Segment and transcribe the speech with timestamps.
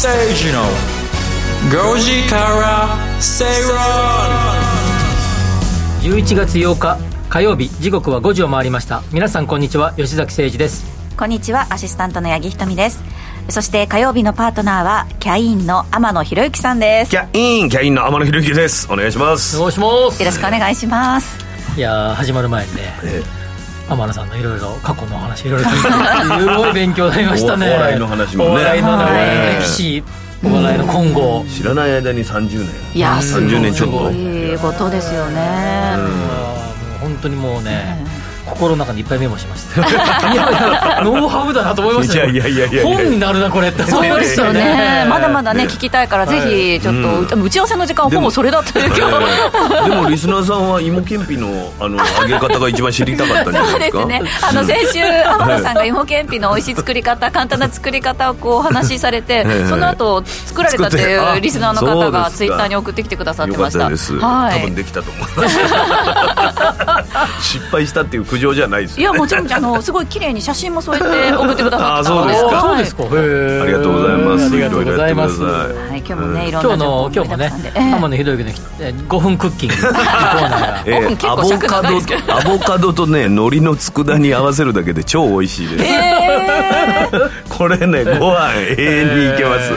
[0.00, 0.64] 吉崎誠二の
[1.94, 3.76] 5時から正論
[6.00, 6.98] 11月8日
[7.28, 9.02] 火曜日時刻は5時を回りました。
[9.12, 9.92] 皆さんこんにちは。
[9.96, 10.86] 吉崎誠二です。
[11.18, 13.02] こんにちはアシスタントの八木ひとみです。
[13.50, 17.10] そして火曜日のパートナーはキャインの天野博之さんです。
[17.10, 18.90] キャインキャインの天野博之です。
[18.90, 19.58] お願いします。
[19.58, 20.22] お願いします。
[20.22, 21.36] よろしくお願いします。
[21.76, 22.94] いやー始まる前にね、
[23.90, 27.68] 天野さんのいろいろ過去のお話いろいろ聞いてすごい勉強になりましたね。
[27.68, 28.50] お笑いの話もね。
[28.50, 29.10] お笑いのねは
[29.58, 30.02] い歴史
[30.44, 34.10] お笑いの今後知らない間に30年いや30年ちょっと。
[34.12, 35.40] いいことですよね。
[35.40, 37.98] あーもう本当にもうね
[38.46, 39.80] 心の中にいっぱいメモしました。
[40.32, 42.30] いやいやノウハウだなと思いましたよ。
[42.30, 45.06] いやいやいやいや本になるなこれってそうですよね。
[45.08, 46.94] まだまだね聞きたいからぜひちょっ
[47.28, 54.00] と、打ち合わせの時間ほぼそれだったよ今日でもリスナーさんは芋けんぴのあの揚げ方が一番知りたかったんじゃないですか？
[54.02, 54.30] そうですね。
[54.42, 63.80] あの先週天野さんが芋けんぴの美味しい作り方簡単な作り方をこうお話しされてえその後作られたっていうリスナーの方がツイッターに送ってきてくださってました。
[63.80, 64.60] ったです、はい。
[64.60, 65.58] 多分できたと思います。
[67.58, 72.46] 失敗したっていう苦情じゃないですよいやもちろんあのすごい綺麗に写真も添えて送ってくださったのであそうですか。
[72.48, 72.60] はい。
[72.60, 73.62] そうですか。
[73.62, 73.99] ありがとうござい
[74.50, 75.36] ますありがとうございます。
[75.36, 77.68] いろいろやってくだはい、今日もね、いろん今日な今日もね盛りだくさんで。
[77.68, 79.74] ええ天野ひろゆきのえー5分クッキング。
[79.76, 80.84] ーナーが。
[80.84, 82.36] 5分結構尺長いですけど。
[82.36, 85.84] アボカドアボカドとね海苔の佃煮合わせるだけで超美味しいです、
[87.48, 89.72] これねご飯永遠にいけます、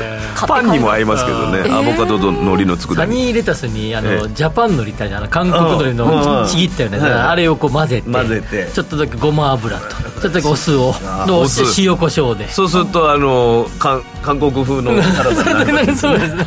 [0.48, 4.30] パンにも合いますけどね、アボカドと海苔のサ佃煮ニーレタスにあの、ええ。
[4.34, 8.70] ジャパンのりってあるじゃんあの韓国のりうんのちぎったよね、はいあれをこう混ぜて混ぜて。
[8.74, 9.84] ちょっとだけごま油と
[10.30, 12.50] ちょっとお酢をあどうお酢して塩コショウで。
[12.50, 16.36] そうするとあの韓韓国風のサラダになりますそうです。
[16.36, 16.46] ね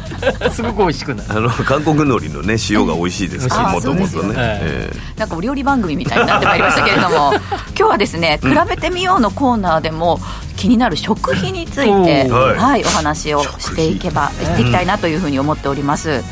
[0.51, 0.63] す。
[0.63, 1.31] ごく美味しくなる。
[1.31, 3.49] あの韓国海苔のね塩が美味しいです。
[3.49, 7.35] からあもともとね、なんかお料理番組みたいになってまいりましたけれども
[7.77, 10.21] 今日はですね「比べてみよう」のコーナーでも
[10.57, 12.57] 気になる食費について、はい。
[12.57, 16.23] はいお話をしていけばしていきたいなというふうに思っております。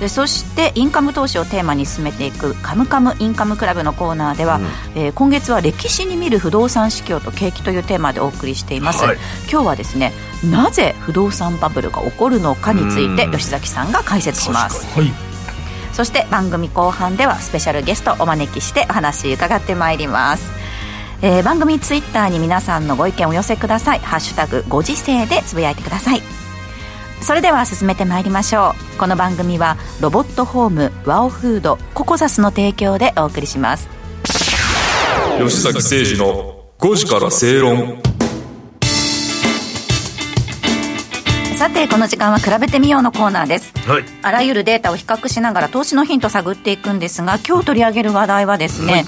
[0.00, 4.60] でそしてインカム投資をテーマに進めていく「カムカムインカムクラブ」のコーナーでは、
[4.94, 9.16] えー今月は歴史に見る不動産市況と景気というテーマでお送りしています、はい。
[9.50, 10.12] 今日はですね
[10.44, 13.32] なぜ不動産バブルが起こるのかについてうん。
[13.32, 14.86] 吉崎さんが解説します。
[14.94, 15.12] はい。
[15.96, 20.44] そして番組後半ではスペシャルゲストをお招きしてお話伺ってまいります、
[21.22, 26.45] えー番組ツイッターに皆さんのご意見をお寄せください「ハッシュタグご時世」でつぶやいてください
[27.26, 28.98] それでは進めてまいりましょう。
[29.00, 33.88] この番組はロボットホームワオフードココザスの提供でお送りします。
[35.36, 38.00] 吉崎誠二の5時から正論。
[41.56, 43.72] さてこの時間は比べてみようのコーナーです。
[43.88, 44.04] えはい。
[44.22, 49.04] あらゆるデータを比較しながら投資のヒントを探っていくんですが今日取り上げる話題はですね、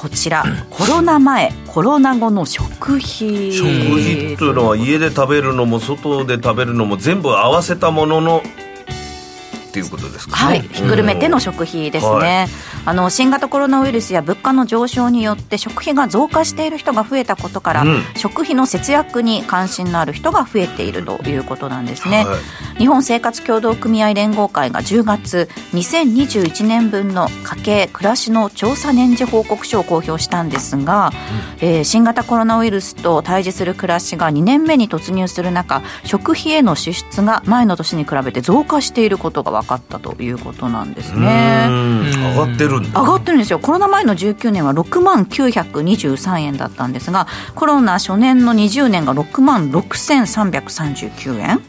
[0.00, 3.52] こちらコロナ前コロナ後の食費。
[3.52, 18.02] 食費っていうのは家で食べるのも外で食べるのも全部合わせたもののっていうことですかはい、ひっくるめての食費ですね、はいあの新型コロナウイルスや物価の上昇によって食費が増加している人が増えたことから、うん。
[18.16, 22.36] 食費の節約に関心のある人が増えているということなんですね、は
[22.76, 22.78] い。
[22.78, 31.12] 日本生活協同組合連合会が10月2021年分の家計暮らしの調査年次報告書を公表したんですが、
[31.60, 41.66] えー新型コロナウイルスと対峙する暮らしが2年目に突入する中食費への支出が前の年に比べて増加していることが分かったということなんですね。
[41.68, 42.10] うん。
[42.10, 43.00] 上がってるんだ。
[43.00, 43.58] 上がってるんですよ。
[43.58, 51.60] コロナ前の19年は6万923円だったんですがコロナ初年の20年が6万6339円。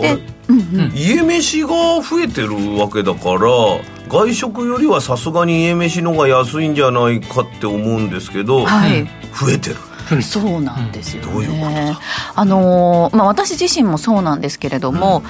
[0.00, 1.68] で、うんうん、家飯が
[2.00, 3.40] 増えてるわけだから
[4.08, 9.04] 外食よりはさすがに家飯の方が安いんじゃないかって思うんですけど、はい、
[9.34, 9.76] 増えてる。
[10.22, 11.32] そうなんですよね。
[11.32, 12.00] どういうことだ
[12.34, 15.22] あのーまあ私自身もそうなんですけれども、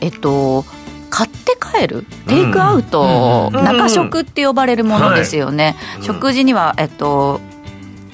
[0.00, 0.64] えっと
[1.12, 2.06] 買って帰る？
[2.26, 3.62] テイクアウト、うん。
[3.62, 5.76] 中食って呼ばれるものですよね。
[5.98, 7.38] うん食事にはえっと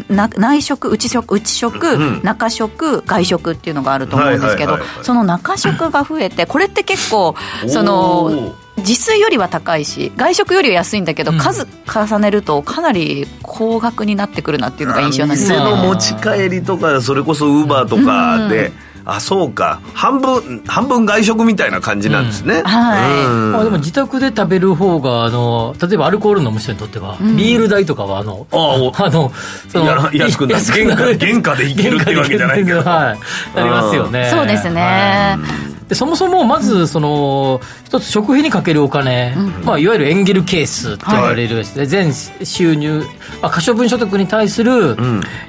[0.09, 2.21] な内食内食内食、うん。
[2.25, 5.05] 中食外食っていうのがあると思うんですけど、はいはいはいはい。
[5.05, 7.37] その中食が増えてこれって結構
[7.69, 11.39] そおのー自炊よりは高いし外食よりは安いんだけど、うん。
[11.39, 18.73] 数重ねるとかなり高額になってくるなっていうのが印象なんです店よの持ち帰りとかそれこそウーバーとかで、
[19.11, 19.81] あそうか。
[19.95, 23.25] 半分半分外食みたいな感じなんですね、はい。
[23.25, 23.53] うん。
[23.53, 29.33] まあ、でも自宅で食べる方があの例えばアルコール飲む人にとっては、ビール代とかはあのあお あの
[29.67, 30.63] そや安くなる。
[30.63, 33.57] 原価原価でいけるってわけじゃないけどはい。
[33.57, 34.29] なりますよね。
[34.31, 35.39] そうですね、
[35.89, 43.05] でそもそもまずその一つ食費にかけるお金、まあ、いわゆるエンゲル係数って言われるですね、全収入、
[43.41, 44.97] まあ、可処分所得に対する、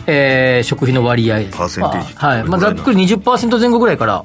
[0.08, 1.42] えー食費の割合。
[1.52, 2.44] パーセンテージまあはい。
[2.44, 4.24] まあ、ざっくり20%前後ぐらいから、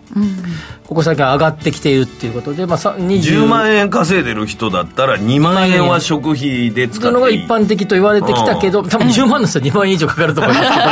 [0.87, 10.71] ここ最近上がってきているっていうことで、まあ、さ20 10万円稼いでる人だったら2万円は食費で使というのがっていい一般的と言われてきたけど、多分10万の人は2万円以上かかると思います。
[10.71, 10.85] けど、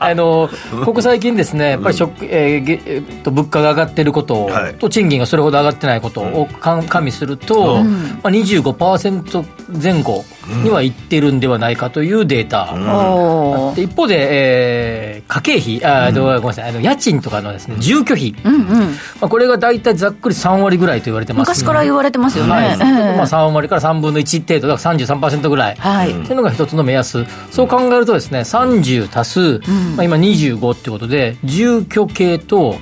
[0.00, 0.50] あの
[0.84, 4.74] ここ最近ですね、やっぱり食、えーげえーっと物価が上がっていることはい。
[4.74, 9.44] と、賃金がそれほど上がってないことをか加味すると、まあ、25%
[9.82, 10.24] 前後
[10.62, 12.74] にはいってるんではないかというデータ。
[12.74, 13.76] おー。
[13.76, 18.80] で一方で、えー家計費、あうごめんなさい、あの家賃とかのですね、住居費、うんうん。
[18.80, 22.64] まあ、これが大体ざっくり3割ぐらいと言われてます、昔から言われてますよね、はい。
[22.64, 22.76] ええ。
[23.16, 25.76] まあ、3割から3分の1程度、だから33%ぐらい。
[25.76, 26.10] はい。
[26.10, 27.26] っていうのが一つの目安。
[27.50, 32.76] そう考えるとですね、30足す、まあ、今25ってことで、住居系と、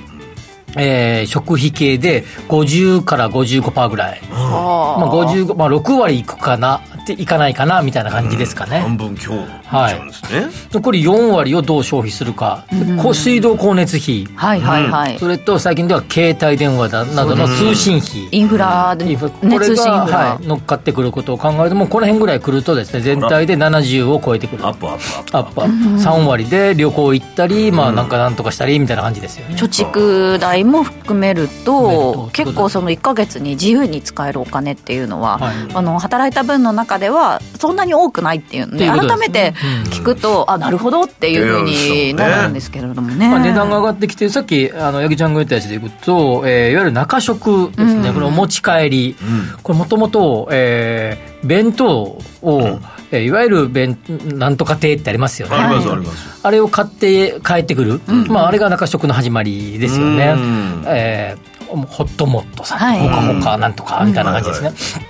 [0.77, 4.21] えー食費系で50から55%ぐらい。
[4.29, 6.81] まあ、55、まあ、6割いくかな、
[7.13, 8.79] っていかないかな、みたいな感じですかね。
[8.79, 12.65] 半分強いっちゃうんですね、残り4割をどう消費するか。
[13.01, 14.27] こう水道光熱費。
[14.35, 18.27] はいはいはい、それと最近では携帯電話だなどの通信費。
[18.31, 24.65] インフラで、ね、インフこれが、はい、乗っかってくることを考えると、もうこの辺ぐらい来るとですね、全体で70を超えてくる。
[24.65, 25.37] アップアップアップ。
[25.37, 26.03] アップアップ。
[26.03, 29.55] 3割で旅行行ったり、まあなんかなんとかしたりみたいな感じですよね。
[29.55, 35.55] 貯蓄代も含めると結構その1か月に自由に使えるお金っていうのは、はい。
[35.73, 39.53] あの働いた分の中ではそんなに多くないっていうのでっていうことです改めて
[39.89, 43.29] 聞くと、あなるほどっていうふうになるんですけれどもね。
[43.29, 49.15] まあ、値段が上がってきて、さっき、あの、八木ちゃんが言ったやつでいくと、えーいわゆる中食ですね、これお持ち帰り。
[49.63, 52.79] これもともと、えー弁当を、
[53.11, 53.97] えーいわゆる弁、
[54.33, 55.55] なんとか亭ってありますよね。
[55.55, 58.01] ありますありますあれを買って帰ってくる。
[58.27, 60.83] まあ、あれが中食の始まりですよねうん。
[60.87, 65.05] えーホットモットさん、はいほかほかなんとかみたいな感じですね。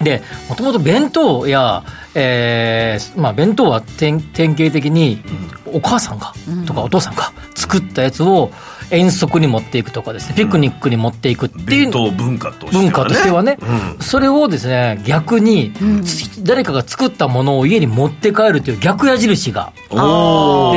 [0.00, 1.84] で、もともと弁当や、
[2.14, 5.22] えーまあ、弁当は典典型的に
[5.66, 6.32] お母さんが、
[6.66, 8.50] とかお父さんが作ったやつを
[8.90, 12.90] 遠足に持っていくとかですね、ピクニックに持っていくっていう文化としてはね。
[12.90, 14.02] 文化としてはね、うん。
[14.02, 15.72] それをですね、逆に、
[16.04, 19.96] つ誰かが作ったものを家に持って帰るという逆矢印が出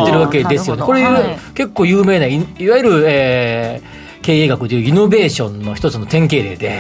[0.06, 0.84] てるわけですよね。
[0.84, 1.38] これ、はい。
[1.54, 6.80] 結構有名ない、いわゆる、えー経営学でいうイノベーションの一つの典型例で、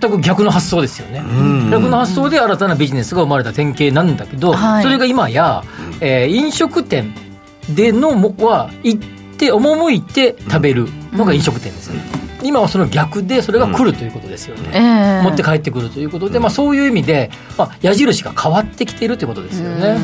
[0.00, 1.22] 全く逆の発想ですよね。
[1.70, 4.82] 逆の発想で新たなビジネスが生まれた典型なんだけど、はい。
[4.82, 5.62] それが今や、
[6.00, 7.14] えー飲食店
[7.70, 9.00] でのもは行っ
[9.36, 12.23] て、赴いて食べるのが飲食店ですよね。
[12.44, 14.70] 今はその逆で、それが来るということですよね。
[14.74, 19.96] ええ持って帰ってくるということで、まあ、そういう意味で、まあ、矢印が変わってきているということですよね。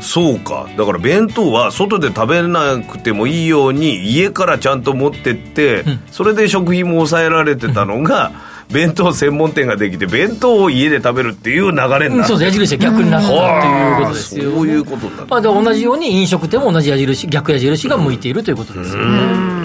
[0.00, 0.66] そうか。
[0.76, 8.32] だから弁当は外で食べなくてもいいように家からちゃんと持ってって、それで食費も抑えられてたのが、
[8.72, 12.58] 弁当専門店ができて弁当を家で食べるっていう流れになるそうです。
[12.58, 19.59] 矢印が逆になったっていうことですよ、そういうことになるまあ、で同じように飲食店も同じ矢印逆矢印が向いているということですよね。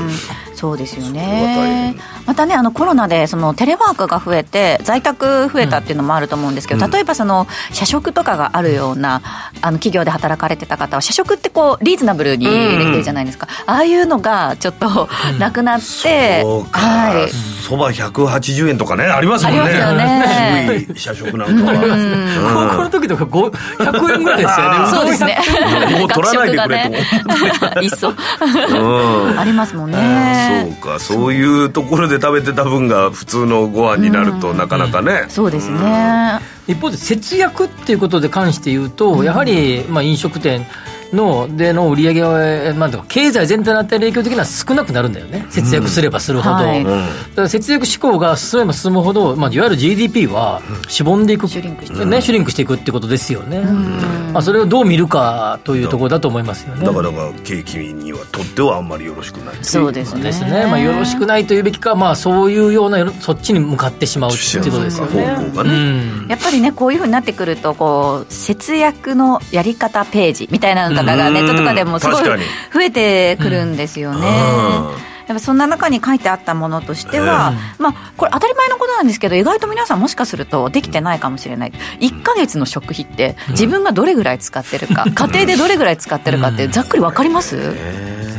[0.56, 1.94] そうですよね。
[1.96, 2.00] 変。
[2.25, 9.22] またね、あのコロナでそのテレワークが増えて、在宅増えたっていうのもあると思うんですけど、例えばその社食とかがあるような
[9.62, 15.10] あの企業で働かれてた方は、社食ってこうリーズナブルにできてるじゃないですか、ああいうのがちょっと
[15.40, 16.79] なくなって、そうか。
[16.79, 17.29] はい。
[17.29, 19.62] そば180円とかねありますもんね。
[19.62, 20.86] ありますよね。
[20.86, 24.88] 渋い社食なんかは、高校の時とか5 100円ぐらいですよね。
[24.94, 25.38] そうですね。
[25.91, 26.00] うん。
[26.00, 26.89] もう取らないでくれと。
[26.89, 28.10] 思学食がねいっそ。
[28.10, 28.13] う
[29.34, 29.39] ん。
[29.39, 29.98] ありますもんそ
[30.50, 30.78] ね。
[30.80, 36.40] うかそういうところで食べてた分が普通のご飯になるとなかなかね、そうですね。
[36.68, 40.66] 一方で節約っていうことで関して言うと、やはりまあ飲食店
[41.13, 46.83] のでの売り上げは、えーまあ、経済全体に与える影響的には少なくなるんだよね、節約すればするほど、はい。
[46.83, 47.00] だか
[47.43, 53.62] ら節約志向が進めば進むほど、まあ、いわゆる GDP はしぼんでいく、シュリンクしてね、シュリンクしていくってことですよね、
[54.33, 56.85] まあ、それをどう見るかというところだと思いますよね。
[56.85, 57.09] だから
[57.43, 60.24] 景気にはとってはあんまりよろしくないそうですね。
[60.24, 65.25] ですね、まあ、よろしくないというべきか、まあ、そういうようなそっちに向かってしまうっていうことですよね。
[65.35, 66.27] 方向がね、うん。
[66.29, 74.28] やっぱりねこういうふうになってくるとこう節約のやり方ページみたいなのとかがネットとかでもすごい増えてくるんですよね。
[75.28, 81.72] やっぱそんな中に書いてあったものとしては、まあ、これ当たり前のことなんですけど意外と皆さんもしかするとできてないかもしれない。
[82.00, 87.58] 1か月の食費って自分がどれぐらい使ってるか、家庭でどれぐらい使ってるかってざっくり分かります、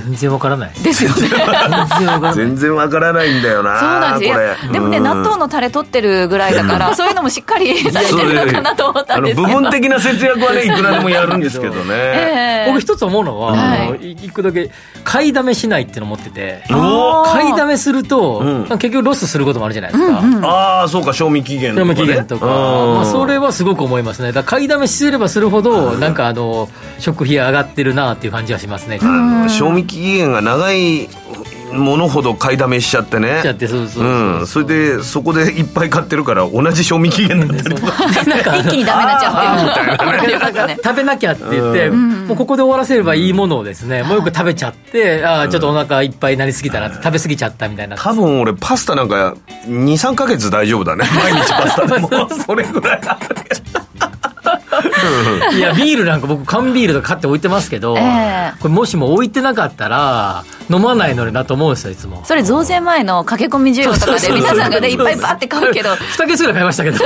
[0.07, 0.73] 全然わからない。
[0.73, 1.17] ですよね。
[1.17, 2.35] 全然わからない。
[2.35, 4.33] 全然わからないんだよなそうなんで
[4.67, 4.73] す。
[4.73, 5.05] でもね、うん。
[5.05, 9.49] 納豆のタレ取ってるぐらいだから そういうのもしっかりされてるのかなと思ったんですけど。
[9.49, 12.71] あの部分的な節約はね いくらでもやるんですけどね、ええ。
[12.71, 14.71] 僕一つ思うのは、は一個だけ
[15.03, 16.63] 買いだめしないっていうのを持ってて。
[16.69, 18.39] 買いだめすると、
[18.71, 18.79] うん。
[18.79, 22.95] 結局ロスすることもあるじゃないですか、ああそうか賞味期限とか、ね、賞味期限とか、うん。
[22.97, 24.29] まあ、それはすごく思いますね。
[24.29, 31.09] だから買いだめすればするほど、なんかあの食費上がってるなっていう感じはしますね、あの賞味期限が長い
[31.73, 33.38] ものほど買いだめしちゃってね。
[33.38, 34.43] しちゃってそうそうそうう。
[34.43, 47.97] ん、それでそこでいっぱい買ってるから同じ賞味期限だったりとかなんか一気にダメになっちゃうっていうなんかね 食べなきゃって言って、もうここで終わらせればいいものをですね、もうよく食べちゃって、ああ、ちょっとお腹いっぱいになりすぎたなって、食べ過ぎちゃったみたいな。
[47.97, 49.35] 多分俺パスタなんか
[49.69, 51.05] 23か月大丈夫だね。
[51.23, 52.09] 毎日パスタでも。
[52.47, 53.00] それぐらい
[55.56, 58.52] いや、ビールなんか僕、缶ビールとか買って置いてますけど、ええ。
[58.61, 62.23] これもしも置いてなかったら、飲まないのになと思うんですよ、いつも。
[62.25, 65.90] それ増税前の駆け込み需要とかで皆さんがねいっぱいバーって買うけど。
[65.90, 66.99] 2ヶ月ぐらい買いましたけど。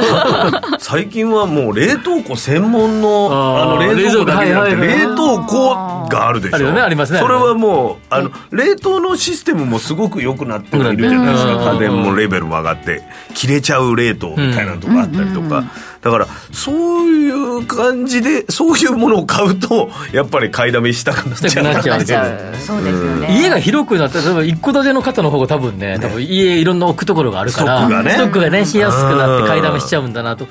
[0.78, 6.56] 最近はもう冷凍庫専門のあの冷蔵庫だけじゃなくて冷凍庫があるでしょ。
[6.56, 7.18] あるよねありますね。
[7.18, 11.52] それはもうあの冷凍のシステムもすごく良くなってはいるじゃないですか。
[11.52, 13.02] うん家電もレベルも上がって
[13.34, 15.64] 切れちゃう冷凍みたいなのとかあったりとか。
[16.00, 22.56] だからそういう感じでそういうものを買うとやっぱり買いだめしたくなっちゃうなっちゃう。
[22.56, 23.40] そうですよね。
[23.40, 28.10] 家が広くなったら、例えば一戸建ての方の方が多分ね、多分家いろんな置くところがあるから、ストックがね。
[28.10, 30.48] ストックがね、しやすくなって買いだめしちゃうんだなと。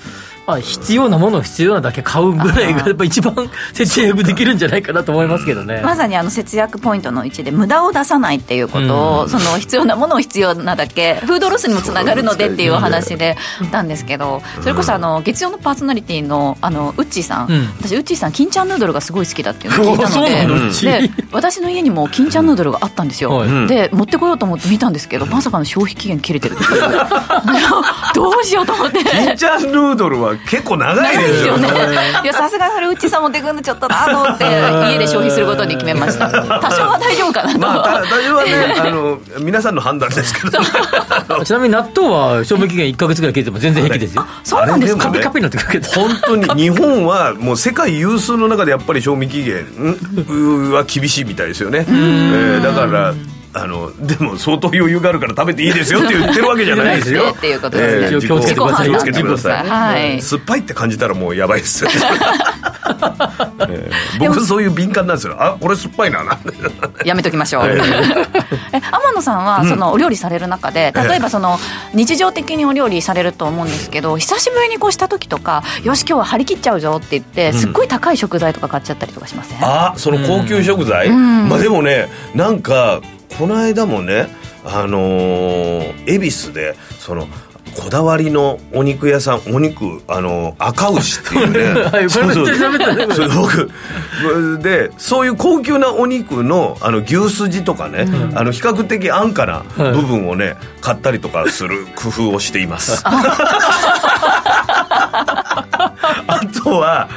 [0.50, 3.36] まあ、必要なものを必要なだけ買うぐらいが、やっぱ一番
[3.74, 5.82] 節約できるんじゃないかなと思いますけどね。
[5.86, 13.38] まさにあの節約ポイントの1で無駄を出さないっていうことを、その必要なものを必要なだけフードロスにもつながるのでっていうお話で
[13.72, 13.90] たん。
[13.90, 17.68] ですけどそれこそあの月曜のパーソナリティのあのウッチーさん、うん。
[17.82, 23.68] 私ウッチーさん金ちゃんヌードルがすごい好きだっていうのを聞いたのでで私の家にも金ちゃんヌードルがあったんですよ、はい。
[23.68, 26.56] で持ってこようと思って見たんですけどまさかの消費期限切れてる
[28.16, 29.04] どうしようと思って。
[29.04, 31.68] 金ちゃんヌードルは結構長いですすよね。
[32.24, 34.46] いや、さすがそれ、うちさん持ってくんのちょっとなと思って、
[34.92, 36.30] 家で消費することに決めました。
[36.30, 37.60] 多少は大丈夫かなと。
[37.60, 44.26] まあた大丈夫はねあの皆さんの判断ですけどちなみに納豆は賞味期限1ヶ月ぐらい切れても全然平気ですよ。
[44.44, 45.10] そうなんですか？
[45.10, 45.90] ねカピカピになってくるけど。
[46.02, 53.14] 本当に日本はもう世界有数の中でやっぱり賞味期限んは厳しいみたいですよね、えーだから
[53.52, 57.34] あのでも相当余裕があるから食べていいですよって言ってるわけじゃないですよ。
[57.36, 58.08] っていうことですね。
[58.08, 58.90] えー気をつけてください。
[58.90, 60.22] 気をつけてください、はい。
[60.22, 61.90] 酸っぱいって感じたらもうやばいですよ、
[63.70, 65.36] えー僕そういう敏感なんですよ。
[65.40, 66.24] あこれ酸っぱいな。
[66.24, 66.38] な
[67.06, 67.68] やめときましょう。
[67.68, 67.78] え
[68.74, 71.60] え、 天野さんは、その、お料理される中で、例えばその、
[71.94, 79.58] 日常的にお料理されると思うんですけど、久しぶりにこうした時とか、よし、今日は張り切っちゃうぞって言って、すっごい高い食材とか買っちゃったりとかしません？
[79.62, 83.00] あその高級食材、まあでもねなんか
[83.40, 84.28] この間もね
[84.66, 87.26] あのー恵比寿でその
[87.82, 91.82] こだわりのお肉屋さんお肉あの赤牛っていうね。
[91.90, 93.16] はいこれめっちゃ喋ったねこれ。
[93.16, 93.70] それ僕
[94.62, 103.02] でそういう高級なお肉のあの牛すじとかね、あの比較的安価な部分をね、買ったりとかする工夫をしています。
[103.06, 103.24] あ。
[106.64, 107.08] とは、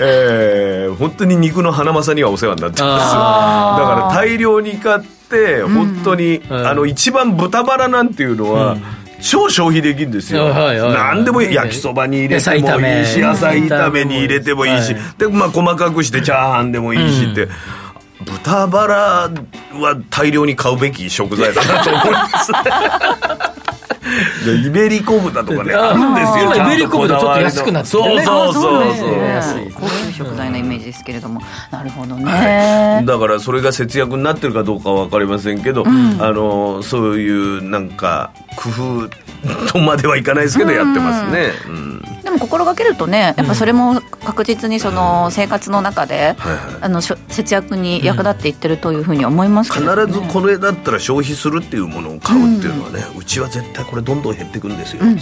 [0.00, 3.04] えー本当に肉の花正にはお世話になってます。
[3.12, 5.17] だから大量に買って
[5.66, 6.66] 本当に、うん。
[6.66, 8.76] あの一番豚バラなんていうのは、
[9.20, 10.92] 超消費できるんですよ、はいはいはい。
[10.92, 11.54] 何でもいい。
[11.54, 17.48] 焼きそばに入れてもいいし野菜炒めに入れてもいいし、はいでまあ細かくしてチャーハンでもいいしって、
[18.24, 18.96] 豚バラ
[19.78, 22.52] は大量に買うべき食材だなと思います。
[22.52, 22.70] で
[24.66, 28.94] イベリコ豚とかねあるんですよイベリコ豚ちょっと安くなってそうそうそう。
[28.94, 33.02] そう高級食材のイメージですけれども、なるほどね。
[33.06, 35.90] だからそれが節約になってるかどうかは分かりませんけど、あ
[36.32, 39.08] のそういうなんか工夫
[39.72, 41.97] とまではいかないですけどやってますね、うん
[42.28, 46.36] でも心がけるとね、やっぱそれも確実にその生活の中で、
[46.82, 55.16] あのしょ節約に役立っていってるというふうに思いますけ必ど、ね、ずこれだったら消費するっていうものを買うっていうのはね、うちは絶対これどんどん減っていくんですよ、い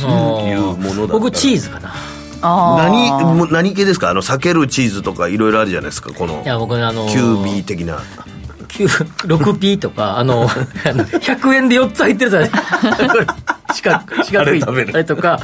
[0.55, 1.95] うものだ僕チーズかな。
[2.43, 4.11] 何何系ですか？
[4.11, 6.13] あの避けるチーズとかいろいろあるじゃないですか？
[6.13, 7.99] このいや、僕ね、あのー、QB 的な。
[8.69, 10.43] 6P とか、あの、
[10.85, 12.51] あの100円で4つ入ってるじゃない
[13.77, 14.91] 四角四角いあれ食べる。
[14.95, 15.41] あれとか、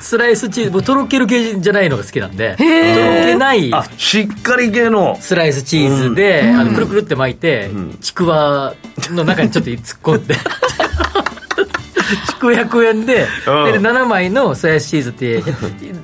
[0.00, 2.68] スライスチーズ、僕とろける系じゃないのが好きなんで、とろ
[3.24, 5.16] けないあしっかり系の。
[5.20, 7.70] スライスチーズで、あのくるくるって巻いて、
[8.00, 8.74] ちくわ
[9.10, 10.34] の中にちょっと突っ込んで、
[12.26, 13.82] 築100円で,、うん。
[13.82, 15.42] で7枚のスライスチーズって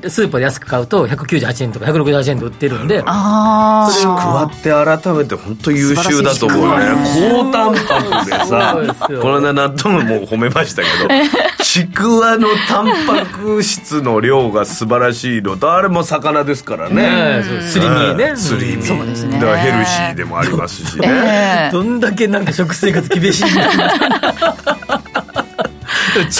[0.08, 3.02] スーパーで安く買うと198円とか168円で売ってるんで。
[3.04, 6.86] あちくわって改めて本当優秀だと思うね。
[7.30, 9.20] 高タンパクでさそうですよ。
[9.20, 11.08] この間納豆も褒めましたけど
[11.68, 15.58] ちくわのタンパク質の量が素晴らしいの。
[15.58, 17.42] とあれも魚ですからね。
[17.68, 18.36] すり身ね。
[18.36, 18.82] すり身。
[18.82, 19.38] そうですね。
[19.38, 21.08] だからヘルシーでもありますしあ、ね。
[21.08, 21.70] ええ。
[21.70, 25.02] どんだけなんか食生活厳しいんだ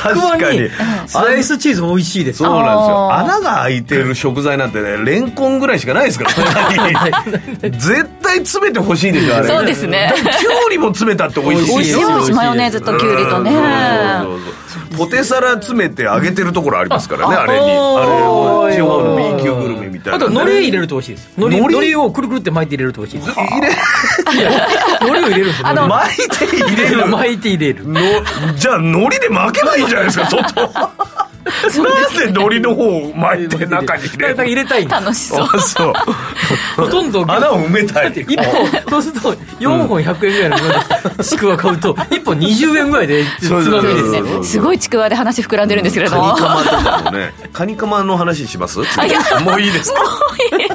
[0.02, 0.60] 確かに。
[0.60, 0.70] に。
[1.06, 2.38] スライスチーズも美味しいです。
[2.38, 3.14] そうなんですよ。
[3.14, 6.30] 穴が開いてる食材なんてねレンコンぐらいしかないですから
[7.70, 9.48] 絶対詰めてほしいでしょあれ。
[9.48, 10.12] そうですね。
[10.16, 13.50] きゅうりも詰めたって美味しい美味しい美味しいですマヨネーズときゅうりとね。
[14.22, 17.58] そうそうそうポテサラ詰めて揚げてるところありますからねあれに。
[17.60, 20.24] あれ地方の B 級グルメみたいなね。
[20.24, 21.28] あと海苔入れると美味しいです。
[21.36, 23.38] 海苔をくるくるって巻いて入れると美味しいです。
[23.38, 23.68] 入れ。
[25.00, 27.00] 海苔を入れるんです巻いて入れる。
[27.00, 27.88] 苔巻いて入れる。
[27.88, 28.00] の
[28.56, 30.28] じゃあ海苔で巻けばいいじゃないですか
[31.70, 35.92] 外なんで海苔の方を巻いて中に入れ入るれたい楽しそうあそう。
[36.76, 40.68] ほとんど穴を埋めたい1本そうすると4本100円ぐらいのもの
[41.16, 44.26] でちくわ買うと1本20円ぐらいでつそうそうそうまみですよ。
[44.26, 46.34] そうすごいちくわで話膨らんでるんですけれども。
[46.34, 46.68] カニカマと
[47.04, 47.32] かもね。
[47.52, 48.80] カニカマの話します？
[48.84, 49.14] 次。
[49.44, 50.00] もういいですか？
[50.00, 50.68] い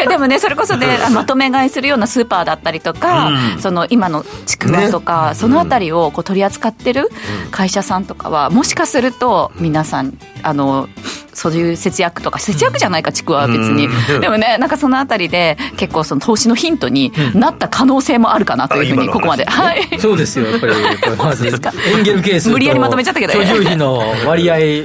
[0.00, 3.30] やでもねそれこそねあまとめ買いするようなスーパーだったりとか、
[3.60, 7.08] その今のちくわとか、そのあたりをこう取り扱ってる
[7.50, 10.88] 会社さんとかはもしかすると皆さんあの
[11.32, 13.88] そういう節約とか節約じゃないかちくわは別に、
[14.20, 19.44] でもねなんかそのあたりで結構その投資のヒントになった可能性もあるかなというふうにここまで。
[19.44, 19.98] はい。
[19.98, 20.72] そうですよやっぱり。
[21.16, 24.84] まずエンゲル係数と無理やりまとめちゃったけど費 の割合お伝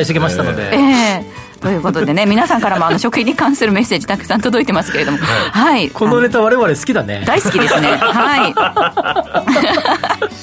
[0.00, 5.18] えしてきましたので、ええということでね 皆さんからもあの食品に関するメッセージたくさん届いてますけれども。
[5.18, 7.22] はい、このネタ我々好きだね。
[7.26, 7.88] 大好きですね。
[7.96, 8.48] は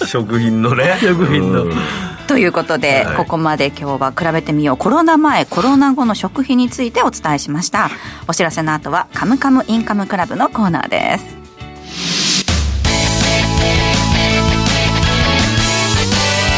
[0.02, 0.06] い。
[0.06, 0.98] 食品のね。
[1.02, 1.64] 食品の。
[1.64, 1.78] うん。
[2.28, 3.16] ということで、はい。
[3.18, 4.78] ここまで今日は比べてみよう。
[4.78, 7.90] コロナ前コロナ後の食費についてお伝えしました。
[8.28, 11.44] お知らせの後は「カムカムインカムクラブ」のコーナーです。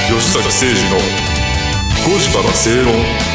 [0.08, 1.26] 吉崎誠二の
[2.06, 3.35] 5時から正論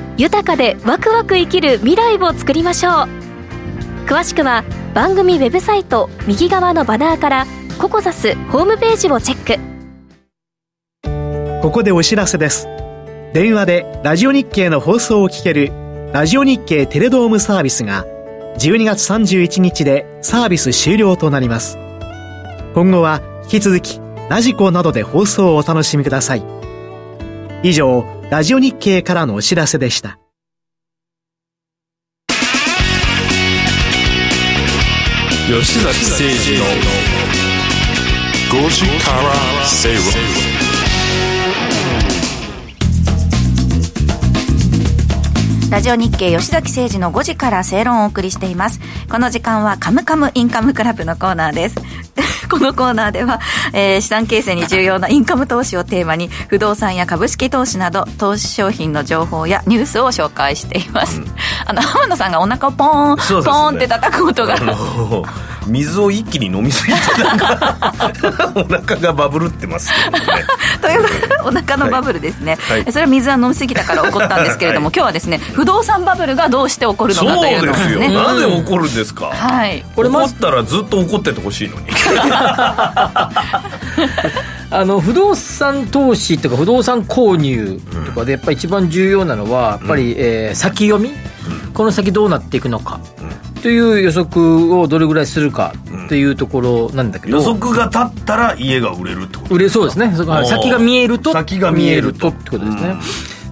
[0.21, 2.93] 豊かでワクワク生きる未来を作りましょう
[4.05, 7.47] 詳しくは番組ウェブサイト右側のバナーから
[7.79, 9.61] ココザスホームページをチェック
[11.63, 12.67] ここでお知らせです。
[13.33, 15.71] 電話でラジオ日経の放送を聞ける
[16.13, 18.05] ラジオ日経テレドームサービスが
[18.59, 21.79] 12月31日でサービス終了となります。
[22.75, 26.43] 今後は引き続きラジコなどで放送をお楽しみください。
[27.63, 30.17] 以上、ラジオ日経からのお知らせでした。
[35.49, 36.65] 吉崎誠二の
[38.63, 40.01] 5時から正論
[45.69, 48.79] ラジオ日経吉崎誠二の5時から正論をお送りしています。
[49.09, 51.75] この時間はカムカムインカムクラブのコーナーです。
[52.51, 53.39] このコーナーでは、
[53.71, 61.21] えー資産形成に重要なインカム投資をテーマに不動産や株式投資など投資商品の情報やニュースを紹介しています。
[61.65, 63.45] あの浜田さんがお腹をポーン、ね。
[63.45, 64.55] ポーンって叩く音が
[65.67, 67.83] 水を一気に飲みすぎてなんか
[68.55, 70.43] お腹がバブルってますけどね。
[70.81, 71.05] という
[71.45, 72.85] お腹のバブルですね、はい。
[72.91, 74.93] それは水は飲みすぎたから起こったんですけれども、はい。
[74.95, 79.85] 今日はですね不動産バブルがどうして起こるのそうかというのをですよ、ねなぜ起こるんですか、はい。
[79.95, 81.87] これま怒ったらずっと怒っててほしいのに。
[84.73, 91.11] あの不動産投資とか不動産購入とかでやっぱり一番重要なのはやっぱり、えー先読み、
[91.73, 92.99] この先どうなっていくのか、
[93.61, 95.73] という予測をどれぐらいするか
[96.09, 100.13] というところなんだけど、予測が立ったら家が売れるってこと売れそうですね。
[100.45, 102.29] 先が見えると先が見えると。
[102.29, 102.95] ってことですね、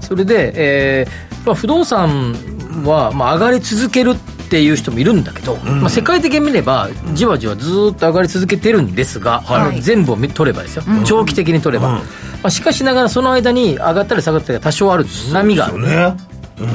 [0.02, 2.36] それで、えーまあ、不動産
[2.84, 4.16] は、まあ、上がり続けるっ
[4.50, 9.82] ていう人もいるんだけど、まあ、世界的に見ればじわじわずーっと上がり続けてるんですが、はい。
[9.82, 12.02] 全部を見取ればですよ、長期的に取れば、ま
[12.44, 15.80] あ、しかしながらその間に上がったり下がったりが多少ある波がある。
[15.80, 16.29] ね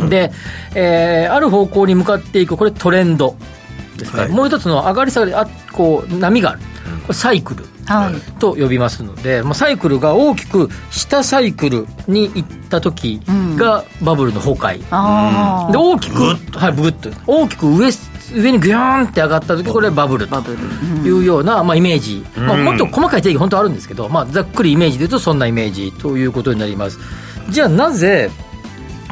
[0.09, 0.33] で、
[0.75, 3.37] えーある方向に向かっていくこれトレンド
[3.97, 4.31] ですね、はい。
[4.31, 6.61] もう一つの上がり下がりあこう波がある。
[7.03, 8.15] これサイクルはい。
[8.39, 13.21] と呼びますので、まあ、サイクルが大きく下サイクルに行った時
[13.57, 17.11] がバブルの崩壊、あで大きくはいブグッと。
[17.27, 17.91] 大きく上
[18.35, 20.41] 上にグヨーンって上がった時これバブルと
[21.05, 26.99] いうような、まあ、イメージ、まあ、もっと細かい定義本当あるんですけど、まあ、ざっくりイメージで言うとそんなイメージということになります。
[27.51, 28.31] じゃあなぜ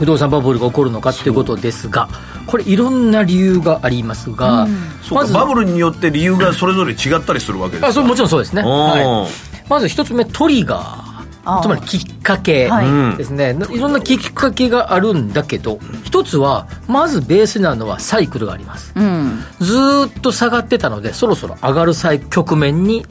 [0.03, 2.09] 不動産バブルが起こるのかっていうことですが
[2.49, 4.67] これいろんな理由がありますが、
[5.01, 5.33] そうか。
[5.33, 9.29] バブルによって理由がそれぞれ違ったりするわけですかあそれもちろんそうですね、は
[9.65, 11.59] い、まず一つ目トリガあー。
[11.61, 13.17] ーつまりきっかけはい。
[13.17, 18.93] ですね、いろんなきっかけがあるんだけど一つはまずベースなのはサイクルがあります。
[18.97, 19.38] うん。
[19.61, 23.07] ずーっと下がってたのでそろそろ上がる際局面に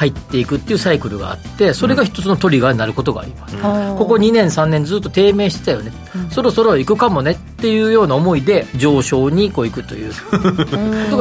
[0.00, 5.92] 入っていくっていうサイクルがあってそれが一つのトリガーになることがあります、ここ2年3年ずっと低迷してたよね、
[6.30, 10.12] そろそろ行くかもねっていうような思いで上昇にこう行くという。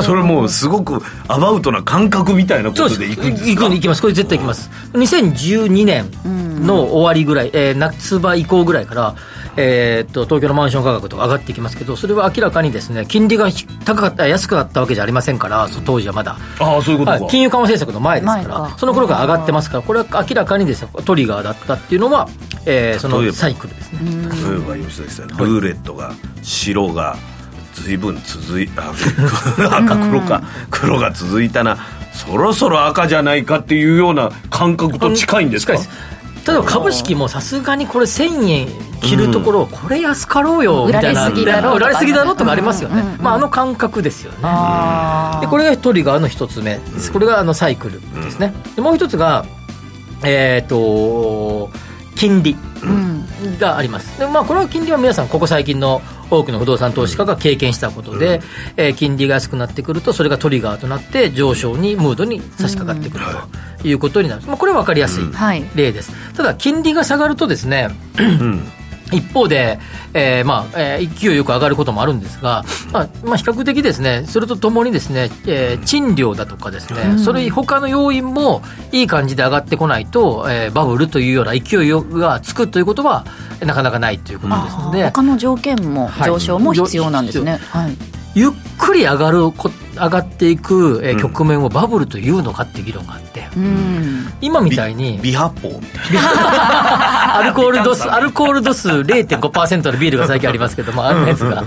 [0.01, 3.63] それもうすごくアバウトな感覚みたいなことでいくんですか？
[3.63, 4.01] 行く行きます。
[4.01, 4.69] これ絶対行きます。
[4.93, 6.09] 2012年
[6.65, 9.15] の終わりぐらい、えー夏場以降ぐらいから、
[9.57, 13.49] えーっと東京のマンション価格とか上がっていきますけどそれは明らかにですね金利が
[13.85, 16.37] 高かった安くなったわけじゃありませんから当時はまだ。
[16.59, 18.75] ああそういうことか、はい、金融緩和政策の前ですか前らか。
[18.77, 22.29] その頃から上がってますからこれは明らかにですねトリガーだったっていうのは、
[22.65, 23.25] えーそ例えば。
[23.27, 23.99] のサイクルですね。
[24.03, 27.17] 例えば吉崎さんルーレットが白が
[27.73, 28.91] 随分続い あ
[29.77, 31.77] 赤黒か黒が続いたな。
[32.11, 35.77] そろそろ赤じゃないかっていうような感覚と近いんですか？
[35.77, 36.08] 近いです
[36.49, 38.67] 例えば株式もさすがにこれ1000円
[39.01, 41.29] 切るところをこれ安かろうよみたいな。
[41.29, 44.39] 売られすぎだろうとか売られすぎだろうとかありますよね、うんうんうんまあ、あの感覚ですよね。
[44.43, 46.77] あでこれがトリガーの一つ目。
[46.77, 48.53] ですこれがあのサイクルですね。
[48.75, 49.45] でもう一つが
[50.23, 51.69] えっ、と
[52.19, 52.55] 金利。
[53.57, 54.19] があります。
[54.19, 58.41] で、まあ、これは金利は皆さんここ最近の多くの不動産投資家が経験したことで、
[58.75, 63.25] えー金利が安くなってくるとそれがトリガーとなって上昇にムードに差し掛かってくる
[63.81, 63.93] とい。
[63.93, 65.23] うことになる、まあ、これは分かりやすい
[65.75, 66.11] 例です。
[66.35, 67.89] ただ金利が下がるとですね
[69.11, 69.79] 一方で、
[70.13, 83.25] えーまあえー勢いよく上がることもあるんですが、まあまあ、比較的ですねそれとともにですね、えー賃料だとかですね、それ他の要因もいい感じで上がってこないと、えーバブルというような勢いがつくということは
[83.61, 85.03] なかなかないということですので。
[85.05, 94.31] 他の条件も上昇も必要なんですね、はいゆっくり上がるこ上がっていく、えー局面をバブルというのかっていう議論があって、うん。
[94.39, 97.35] 今みたいに微発泡みたいな。
[97.39, 101.63] アルコール度数、アルコール度数0.5%のビールが最近ありますけど、まあ、あるやつが、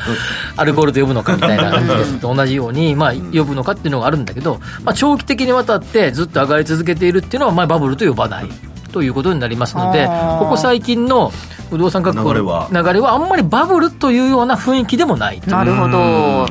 [0.57, 8.72] アルコールと呼ぶのかみたいな感じですと同じように、まあ、呼ぶのかっていうのがあるんだけど、まあ、長期的にわたってずっと上がり続けているっていうのは、まあ、バブルと呼ばない。
[8.93, 10.07] ということになりますので
[10.39, 11.33] ここ最近の
[11.71, 12.69] 不動産価格の流れは？
[12.71, 15.51] 流れはあんまりバブルというような雰囲気でもないと。
[15.51, 16.47] なるほど。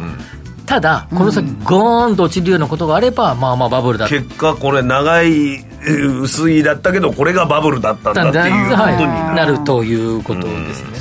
[0.66, 8.98] ただこの先ゴーンと落ちるようなことがあれば、まあまあバブルだ結果これ長いえー薄いだったけどこれがバブルだったんだっていうことに
[9.36, 9.60] なる。
[9.64, 11.00] ということですね。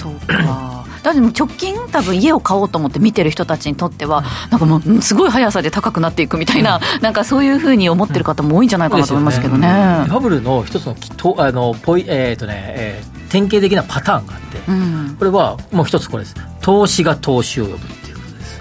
[1.02, 10.06] だって直近多分家を買おうと思って見てる人たちにとってはなんかもううんすごい速さで高くなっていくみたいな、なんかそういうふうに思ってる方も多いんじゃないかなと思いますけどね。
[10.08, 15.16] バブルの一つのきとあのポイ、えーとねえー典型的なパターンがあって、うん。
[15.16, 16.34] これはもう一つこれです。
[16.60, 18.60] 投資が投資を呼ぶっていうことです、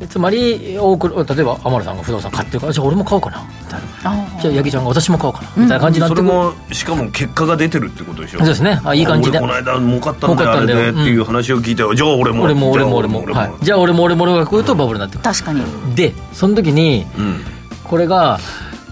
[0.00, 3.42] でつまり多く例えば天野さんが不動産買ってるからじゃあ俺も買おうかな
[3.80, 4.24] みたいな。
[4.24, 5.48] あじゃあ八木ちゃんが私も買おうかな。
[5.48, 6.16] みたいな感じになって。
[6.16, 8.38] それもしかも結果が出てるってことでしょ？
[8.38, 8.80] そうですね。
[8.84, 9.38] あいい感じで。
[9.38, 10.66] 俺この間儲かったんだよあれ儲かったん。
[10.66, 13.40] だよでっていう話を聞いて、じゃあ俺も俺も俺も俺もじゃあ俺も。
[13.40, 15.24] はい、じゃあ俺も俺も俺が来るとバブルになってくる。
[15.24, 15.62] 確かに。
[15.94, 17.40] でその時にうん。
[17.84, 18.38] これが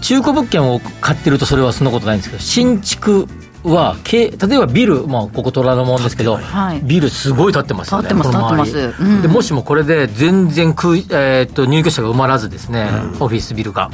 [0.01, 3.27] 中古物件を買ってるとそれはそんなことないんですけど新築
[3.63, 6.81] はけ例えばビル、まあ、ここ虎ノ門ですけど、はい。
[6.83, 8.09] ビルすごい建ってますよね。
[8.09, 8.71] 建ってますこの周り。
[8.71, 9.03] 建ってます。
[9.03, 9.21] うん。
[9.21, 13.89] でもしもこれで全然空、えーっと入居者が埋まらずですね、オフィスビルが。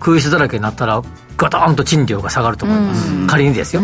[0.00, 1.02] 空室だらけになったら
[1.36, 3.82] ガタンと賃料が下がると思います、仮にですよ、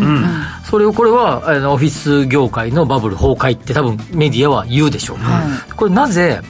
[0.63, 5.17] それをこれはあのオフィス業界のバブル崩壊って多分メディアは言うでしょう、
[5.75, 6.41] これなぜ、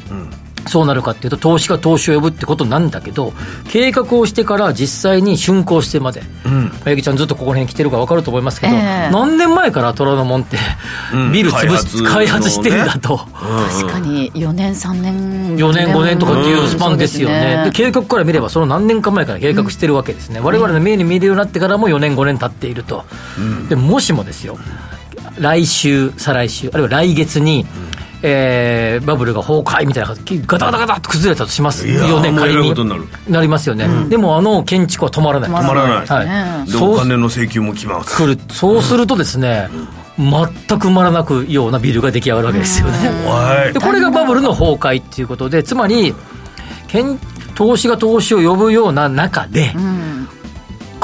[0.68, 3.34] そうなるかっていうと投資が投資を呼ぶってことなんだけど
[3.70, 6.24] 計画をしてから実際に竣工してまで
[6.84, 9.10] 八木、ちゃんずっとここら辺に来てるから分かると思いますけど、ええ。
[9.12, 10.58] 何年前から虎ノ門って
[11.14, 11.32] うん。
[11.32, 13.18] ビル潰す、開開発発してんだと。
[13.18, 15.56] 確かに4年3年。
[15.58, 23.06] 4年5年とかっていうスパンですよね,、うんで計画から見ればその何年か前から計画してるわけですね、我々の目に見えるようになってからも4年5年経っていると、
[23.70, 24.58] でもしもですよ
[25.40, 27.66] 来週再来週あるいは来月に、
[28.22, 31.88] えーバブルが崩壊みたいなガタガタガタって崩れたとします。
[31.88, 32.74] よねもうえ仮に。
[33.28, 35.50] なりますよね、でもあの建築は止まらない。
[35.50, 38.16] 止止まらない、はい、でお金の請求も来ます。
[38.16, 38.40] 来る。
[38.50, 39.70] そうするとですね、
[40.18, 46.16] 全く埋まらなくようなビルが出来上がるわけですよね、でこれがバブルの崩壊っていうことでつまり
[46.88, 47.20] けん
[47.56, 49.74] 投資が投資を呼ぶような中で、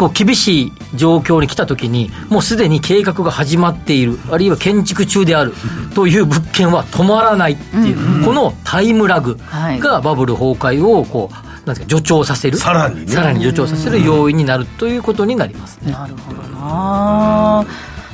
[0.01, 5.53] こう厳しい状況に来た時にもうすでに計画が始まっているあるいは建築中である
[5.93, 9.37] という物件は止まらないっていう、このタイムラグ
[9.79, 13.11] がバブル崩壊をこうなんですか助長させるさらにね。
[13.11, 17.65] さらに助長させる要因になるということになりますね、なるほどな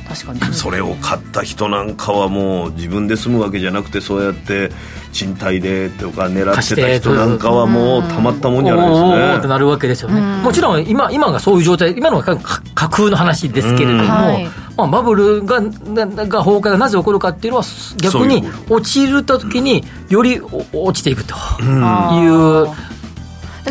[0.08, 0.40] 確かに。
[0.54, 4.70] それを買った人なんかはもう自分で住むわけじゃなくてそうやって
[5.12, 17.64] 賃貸でとか狙ってた人なんかはもうたまったもんじゃないですおーおーおーってねなるわけですよね、もちろん今今がそういう状態今のは架空の話ですけれども、まあ、バブルががが崩壊がなぜ起こるかっていうのは
[17.96, 22.97] 逆に落ちるた時によりお落ちていくとあいう、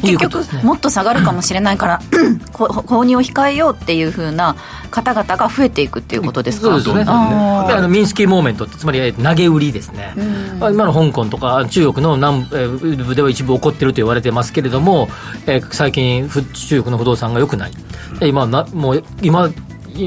[0.01, 0.61] 結局ね。
[0.63, 2.01] もっと下がるかもしれないから
[2.53, 4.55] こ購入を控えようっていうふうな
[4.91, 6.67] 方々が増えていくっていうことですか？
[6.67, 7.03] そうですね。
[7.07, 10.13] あのミンスキーモーメントってつまりえー投げ売りですね、
[10.59, 15.09] まあ今の香港とか中国の南部では一部起こってると言われてますけれども、
[15.45, 17.71] えー最近ふ中国の不動産が良くない。
[18.19, 19.53] で今なもう今い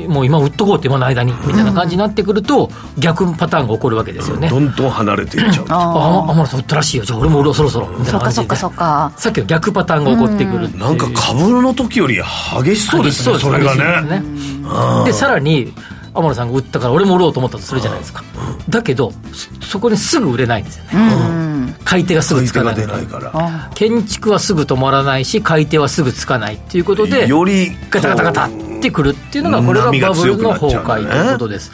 [0.09, 5.66] もう今売っとこうって今の間にみたいな感じになってくると逆パターンが起こるわけですよね、どんどん離れていっちゃう。
[5.68, 6.61] ああ天野さん。
[6.61, 15.72] 売ったらしいよじゃあ俺も売ろうそろそろみたいな感じでそっかそっかそっかさっきの逆パターンが起こってくるっていうなんか株の時より激しそうですねそれがねねでさらに
[16.12, 18.24] 天野さんが売ったから俺も売ろうと思ったとするじゃないですか
[18.68, 31.71] だけどそそこにすぐ売れないんですよね、買い手がすぐつかないから建築はすぐ止まらないし買い手はすぐつかないっていうことでよりガタガタガタってくるっていうのがこれがバブルの崩壊ということです。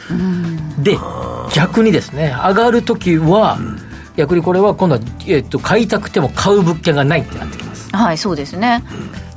[0.79, 0.97] で
[1.53, 3.57] 逆にですね上がるときは
[4.15, 7.89] 逆にこれは今度は、えっと買いたくても買う物件がないってなってきます。
[7.95, 8.83] はいそうですね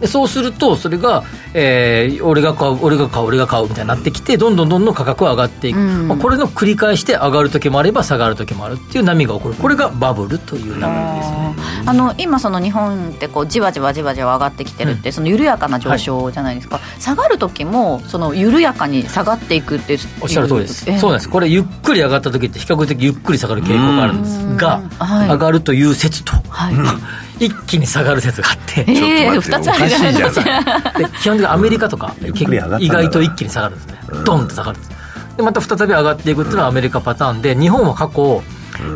[0.00, 11.50] でそうするとそれが、えー俺が買う俺が買う俺が買うみたいになってきてどんどんどんどん価格は上がっていく、まあ、これの繰り返しで上がる時もあれば下がる時もあるっていう波が起こるこれがバブルという波ですね。
[11.86, 21.30] あの今その日本ってこうじわじわじわじわ上がってきてるって、その緩やかな上昇じゃないですか、下がる時もその緩やかに下がっていくっていうおっしゃる通りです、ええそうなんです。
[21.30, 25.28] これゆっくり上がった時って比較的ゆっくり下がる傾向があるんですが、はい。
[25.28, 26.74] 上がるという説と、はい
[27.40, 38.42] 一気に下がる説があって、ええちょっと待って二つあるじゃないですかで基本的にアメリカとか意外と一気に下がるんですね、ドンと下がるんですでまた再び上がっていくっていうのはアメリカパターンで日本は過去、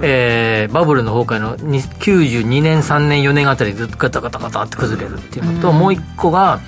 [0.03, 6.61] えーバブルの崩壊のに92年3年4年あたりでガタガタガタって崩れるっていうのと、もう一個が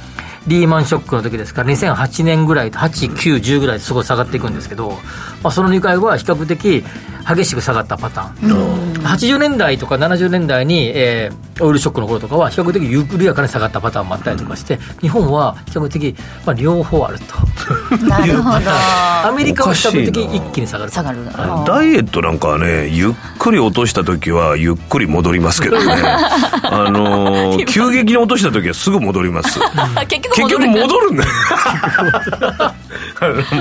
[0.47, 1.63] リーマンショックの時ですか。
[1.65, 4.91] ら2008年ぐらいと8910ぐらいですごい下がっていくんですけど、
[5.43, 6.85] まあ、その2回は比較的
[7.27, 17.97] 激しく下がったパターン、80年代とか70年代に、えーオイルショックの頃とかは比較的緩やかに下がったパターンもあったりとかして日本は比較的、まあ、両方あると。
[18.07, 18.59] なるほど。
[19.25, 20.93] アメリカは比較的一気に下がる。
[20.93, 21.19] 下がる
[21.67, 25.95] ダイエットなんかはねゆっくり落とした時はゆっくり戻りますけどね。
[26.63, 29.59] あのー 急激に落とした時はすぐ戻ります。
[30.09, 31.31] 結局結局戻るんだよ。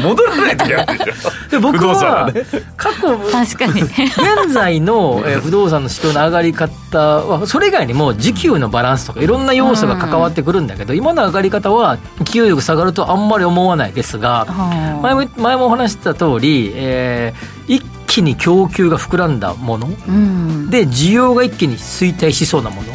[0.04, 1.50] 戻らない時あるでしょ。
[1.52, 2.32] で僕不動産は
[2.78, 3.82] 過去確かに。
[3.82, 15.00] 現在のえー不動産の市況の上がり方はそれ以外にも需給のバランスとかいろんな要素が関わってくるんだけど、今の上がり方は勢いよく下がるとあんまり思わないですがはあ。
[15.02, 19.90] 前も前もお話しした通り、えー一気に供給が膨らんだもの。
[20.08, 20.70] うん。
[20.70, 22.88] で需要が一気に衰退しそうなもの、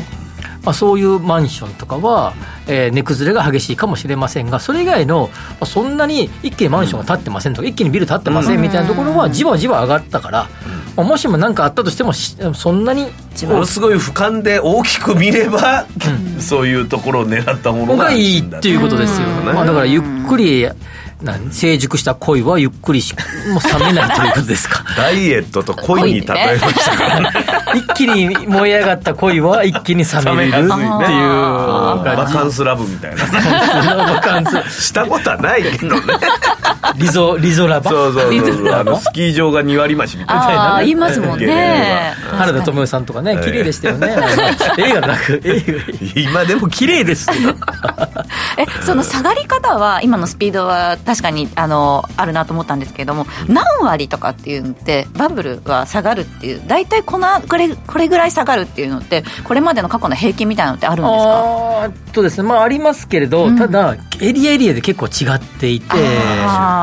[0.62, 2.34] まあ、そういうマンションとかは、
[2.66, 10.48] えー値崩れが激しいかもしれませんがそれ以外の、まあ、そんなに一気にマンションが建ってませんとか、一気にビル建ってませんみたいなところはじわじわ上がったから、
[10.96, 13.06] まあ、もしも何かあったとしてもしそんなに
[13.46, 15.86] ものすごい俯瞰で大きく見れば、
[16.38, 20.66] そういうところを狙ったものががいいっていうことですよ、うんまあ、だからゆっくり
[21.50, 23.14] 成熟した恋はゆっくりし
[23.52, 24.84] もう冷めないということですか？
[24.96, 27.30] ダイエットと恋に例えましたからね。
[27.74, 30.68] 一気に燃え上がった恋は一気に冷めるっていう。
[30.70, 33.24] バカンスラブみたいな。
[34.14, 34.82] バカンス。
[34.86, 36.02] したことはないけどね
[36.96, 37.90] リゾリゾラバ？
[37.90, 38.52] そうそうそう。
[38.52, 40.42] そうあのスキー場が2割増しみたいな。
[40.74, 42.14] ああ言いますもんね。
[42.32, 44.16] 原田知世さんとかね綺麗でしたよね、
[44.78, 45.40] 映画なく。
[45.44, 47.28] 映画今でも綺麗です
[48.56, 61.84] えその下がり方は今のスピードは確かにあのあるなと思ったんですけれども何割とかっていうのってバブルは下がるっていう大体このこれこれぐらい下がるっていうのってこれまでの過去の平均みたいなのってあるんですか？
[61.84, 65.86] あとですねまあありますけれど、ただエリアエリアで結構違っていて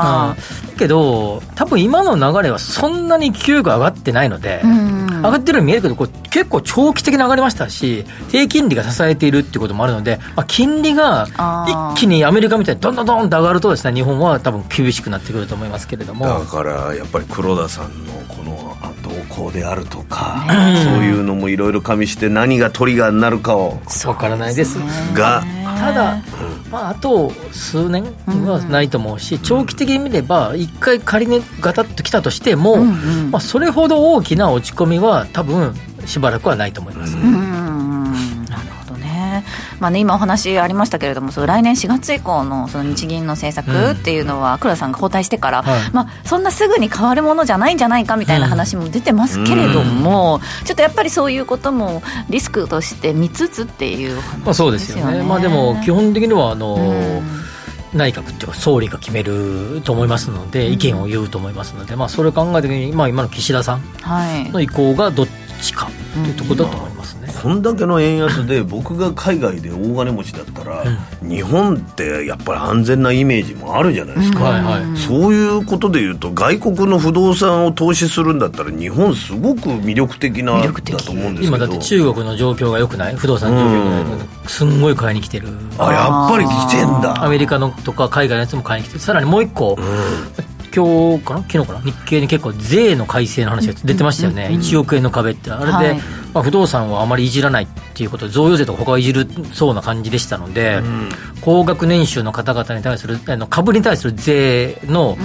[0.02, 0.68] あうん。
[0.70, 5.08] だけど多分今の流れはそんなに勢いが上がってないので、うん。
[5.18, 11.28] 上がってるように見えるけどこれ結構長期的に上がりましたし低金利が支えているっていうこともあるので、まあ、金利が
[11.96, 16.26] 一気にアメリカみたいにどんどんどんと上がるとですね日本は多分厳しくなってくると思いますけれども。
[16.26, 18.78] だからやっぱり黒田さんのこの
[19.30, 24.78] 後向であるとか、そういうのもいろいろ加味して何がトリガーになるかをわからないです。
[25.14, 25.44] が
[25.78, 26.22] ただ、
[26.72, 28.04] まあ、あと数年
[28.46, 32.78] はないと思うし、長期的に見れば一回仮にガタッときたとしても、
[33.32, 35.74] まあ、それほど大きな落ち込みは多分
[36.06, 37.16] しばらくはないと思います。
[37.16, 37.22] ね,、
[39.80, 45.92] まあ、ね今お話ありましたけれどもその来年4月以降のその日銀の政策っていうのは黒田さんが交代してから、はい。
[45.92, 55.24] まあ、そんなすぐに変わるものじゃないんじゃないかみたいな話も出てますけれども、ちょっとやっぱりそういうこともリスクとして見つつっていう話まあ、そうですよね。
[55.24, 57.48] まあ、でも基本的にはあの、うん。
[57.94, 64.52] 内閣っていうか総理が決めると思いますので、意見を言うと思いますので、まあ、それを考えた時に、まあ、今の岸田さんはい。
[64.52, 65.28] の意向がどっ
[65.62, 67.28] ちかというところだと思いますね。
[67.42, 70.84] こんだけの円安で 僕が海外で大金持ちだったら、
[71.22, 74.98] 日本ってやっぱり安全なイメージもあるじゃないですか、はいはい。
[74.98, 80.96] そういうことでいうと外国の不動産を投資するんだったら日本すごく魅力的な魅力的。
[80.96, 81.58] だと思うんですけど。
[81.58, 83.16] 今だって中国の状況が良くない？
[83.16, 84.28] 不動産状況が良くない。
[84.48, 85.48] すんごい買いに来てる。
[85.78, 87.24] あやっぱり来てんだ。
[87.24, 89.00] アメリカのとか海外のやつも買いに来てる。
[89.02, 89.78] さらにもう一個、
[90.76, 91.42] 今日かな？
[91.44, 91.82] 昨日かな？
[91.82, 95.52] 日経に結構税の改正の話が出てましたよね、1億円の壁って。
[95.52, 96.02] あれで、はい
[96.34, 100.82] まあ、不動産はあまりいじらないっていうことで贈与税とか他はいじるそうな感じでしたので、
[101.42, 105.18] 高額年収の方々に対するあの株に対する税の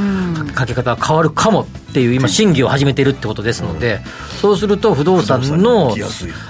[0.54, 4.00] かけ方が変わるかもっていう今審議を始めてるってことですので、
[4.40, 5.94] そうすると不動産の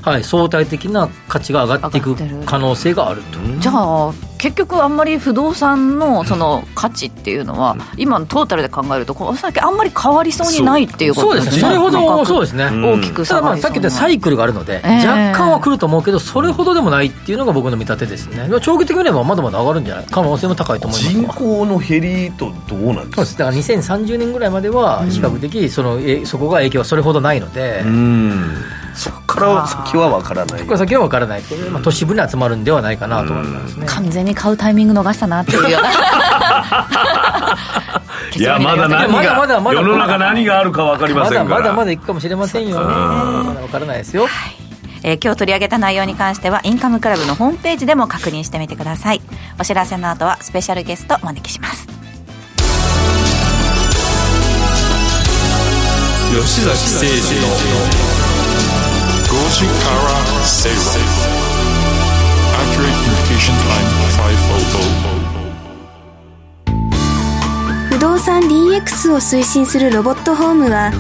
[0.02, 3.38] はい、相対的な価値が上がっていく可能性があると。
[3.58, 12.64] じゃあ結局あんまり不動産のその価値っていうのは今のトータルで考えるとこの先あんまり変わりそうにないっていうことそうですね、それほど、そうですね。
[12.64, 15.06] 大きくただまあさっき言ったサイクルがあるので、ええ。
[15.06, 18.48] 若干は来ると思うけど、それほどでもないっていうのが僕の見立てですね。
[18.60, 20.06] 長期的に見ればまだまだ上がるんじゃない？
[20.10, 23.44] 可能性も高いと思います人わ口の減りとどうなんでそうですすか？
[23.44, 28.54] だから2030年ぐらいまでは比較的その、えそこが影響はそれほどないので、うん
[28.94, 30.62] そこから先は分からない。
[30.64, 31.42] これ先は分からない。
[31.42, 33.86] けど、まあ、都市部に集まるんではないかなと思いますね。
[33.86, 35.62] 完全に買うタイミング逃したなっていう。
[35.70, 35.90] ような
[38.34, 42.84] いやまだ何まだまだがまだ世の中何があるか分かりままだせんからまだまだ行くかもしれませんよね。
[42.84, 44.26] まだ分からないですよ。
[45.04, 49.20] えー今日取り上げた内容に関してはインカムクラブのホームページでも確認してみてください。
[49.60, 51.86] お知らせの後はスペシャルゲストお招きします。
[56.32, 57.40] 吉崎誠二。
[58.06, 58.11] の
[59.52, 60.00] 5時から
[60.46, 60.76] 正論
[62.56, 63.84] Accurate Communication Time
[67.90, 70.90] 500不動産 DX を推進するロボットホームは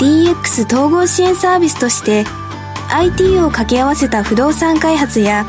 [0.00, 2.24] DX 統合支援サービスとして
[2.90, 5.46] IT を掛け合わせた不動産開発や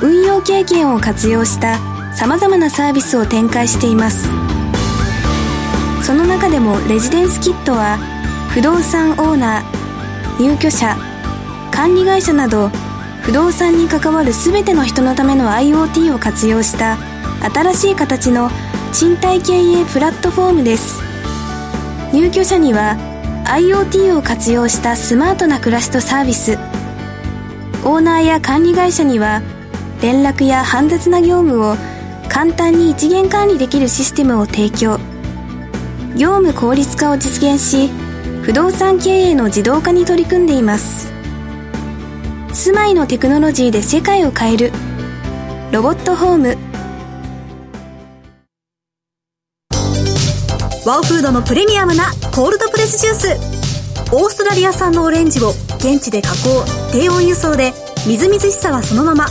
[0.00, 1.78] 運用経験を活用した
[2.14, 4.30] 様々なサービスを展開しています。
[6.02, 7.98] その中でもレジデンスキットは
[8.54, 11.13] 不動産オーナー入居者
[11.74, 12.68] 管理会社など
[13.22, 16.96] 不動産に関わる全ての人のための IoT を活用した
[17.52, 18.48] 新しい形の
[18.92, 21.02] 賃貸経営プラットフォームです。
[22.12, 22.96] 入居者には
[23.46, 26.58] IoT を活用したスマートな暮らしとサービス。
[27.82, 29.42] オーナーや管理会社には
[30.00, 31.76] 連絡や煩雑な業務を
[32.28, 35.00] 簡単に一元管理できるシステムを提供。
[36.16, 37.90] 業務効率化を実現し
[38.42, 41.13] 不動産経営の自動化に取り組んでいます。
[42.54, 44.72] 住まいのテクノロジーで世界を変える。
[45.72, 46.56] ロボットホーム。
[50.86, 54.14] ワオフードのプレミアムなコールドプレスジュース。
[54.14, 56.64] オーストラリア産のオレンジを現地で加工。
[56.92, 57.72] 低温輸送で
[58.06, 59.26] みずみずしさはそのまま。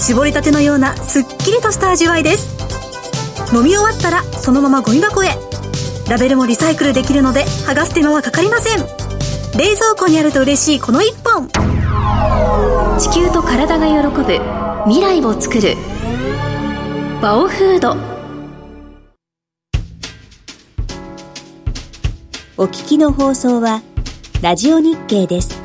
[0.00, 2.48] 絞りたてのようなすっきりとした味わいです。
[3.54, 5.28] 飲み終わったらそのままゴミ箱へ。
[6.08, 8.80] ラベルもリサイクルできるので剥がす手間はかかりません。
[9.56, 11.48] 冷蔵庫にあると嬉しいこの一本。
[13.00, 14.24] 地球と体が喜ぶ
[14.84, 15.74] 未来をつくる
[17.22, 17.96] バオフード
[22.58, 23.80] お聞きの放送は、
[24.42, 25.59] ラジオ日経です。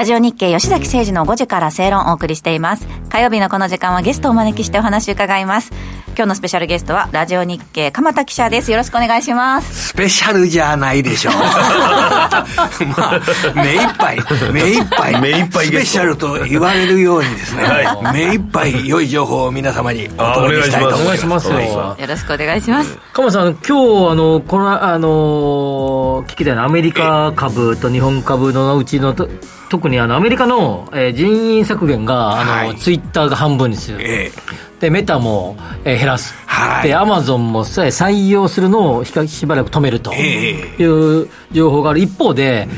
[0.00, 2.88] ラジオ日経吉崎誠二の5時から正論をお送りしています。
[3.10, 5.72] 火曜日のこの時間はゲストをお招きしてお話を伺います。
[6.16, 8.70] 今日のスペシャルゲストはラジオ日経鎌田記者です。
[8.70, 9.88] よろしくお願いします。
[9.88, 11.34] スペシャルじゃないでしょう。
[11.36, 13.20] まあ、
[13.54, 14.18] 目いっぱい、
[14.50, 17.64] 目いっぱい、目いっぱいスペシャルと言われるようにですね、
[18.14, 21.04] 目いっぱい良い情報を皆様におあ届けしたいと思います。
[21.04, 21.96] お願いしますよ。
[21.98, 22.98] よろしくお願いします。
[23.12, 29.28] 鎌田さん、今日、あの、この、あの、聞きたいのはアメリカ株と日本株のうちのと、
[29.70, 32.76] 特にあの、アメリカの、えー人員削減が、あの、はい。
[32.76, 33.98] ツイッターが半分にする。
[34.00, 34.32] え
[34.80, 36.34] で、メタも、えー減らす。
[36.46, 36.88] はい。
[36.88, 40.12] で、アマゾンもさ採用するのをしばらく止めると。
[40.12, 40.74] え。
[40.78, 40.84] い
[41.22, 42.00] う情報がある。
[42.00, 42.68] 一方で、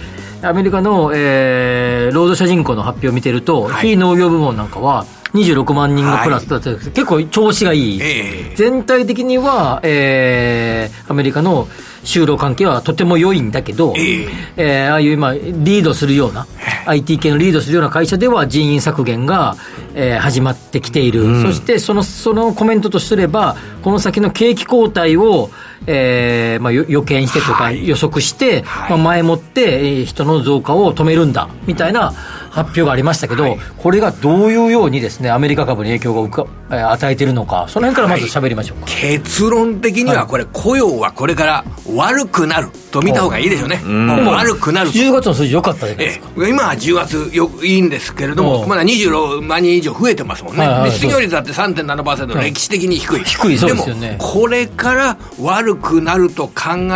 [0.43, 3.89] アメリカの、えー労働者人口の発表を見てると、はい。
[3.93, 8.01] 非農業部門なんかは26万人がプラスだって、結構調子がいい。
[8.03, 8.55] ええ。
[8.57, 11.69] 全体的には、えーアメリカの
[12.05, 14.27] 就労関係はとても良いんだけど、え
[14.57, 14.87] え。
[14.89, 16.47] ーああいう今、リードするような、
[16.87, 19.57] IT 系のリードするような会社では人員削減が、
[19.95, 25.51] えー始まってきている、そしてそのそのコメントとすれば、この先の景気後退を、
[25.87, 32.13] えーまあ、よ予見してとか予測して、まあ、前もって、えー人の増加を止めるんだみたいな
[32.53, 38.87] 発表がありましたけど、これがどういうようにですねアメリカ株に影響をうか、えー与えているのか、その辺からまず喋りましょうか。
[38.87, 43.77] 結論的にはこれ、雇用はこれから悪くなると見た方がいいでしょうね。
[43.79, 44.91] もう悪くなる。
[44.91, 44.99] と。
[44.99, 46.29] 10月の数字良かったじゃないですか？
[46.39, 46.51] ええ。
[46.51, 48.69] 今は10月よいいんですけれども、うん。
[48.69, 54.13] まだ26万人以上増えてますもんね、はいはいで失業率だって3.7%、歴史的に低い、低いそうですよね。
[54.13, 56.53] もこれから悪くなると考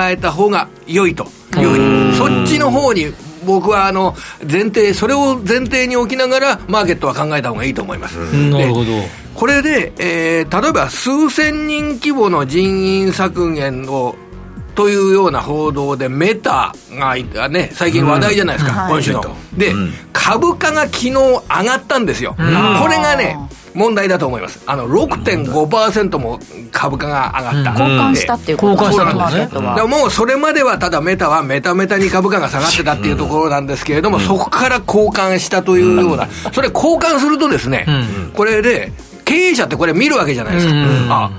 [0.09, 1.25] えた方が良いと
[1.57, 1.79] いうふう
[2.11, 3.07] に、そっちの方に
[3.47, 4.15] 僕はあの
[4.51, 8.17] 前提、それを前提に置きながら、マーケットは考えた方がいいと思います。
[8.51, 8.91] なるほど。
[9.35, 14.17] これで、えー例えば数千人規模の人員削減を
[14.77, 18.91] というような報道で、メタがね、最近話題じゃないですか、うん。
[18.91, 19.23] 今週の。
[19.57, 19.73] で、
[20.13, 22.37] 株価が昨日上がったんですよ。
[22.37, 22.43] こ
[22.87, 23.37] れがね、
[23.75, 24.63] 問題だと思います。
[24.67, 26.39] あの、6.5%も
[26.73, 27.83] 株価が上がった。
[27.83, 28.85] 交換したっていうこと。
[28.85, 29.65] 交換したってことですねマーケットは。
[29.65, 37.87] だからもうそれまではただメタはメタメタに株価が下がってたっていうところなんですけれども、そこから交換したというような、それ交換するとですね、
[38.35, 38.93] これで
[39.25, 40.73] 経営者ってこれ見るわけじゃないですか。
[41.09, 41.31] あ、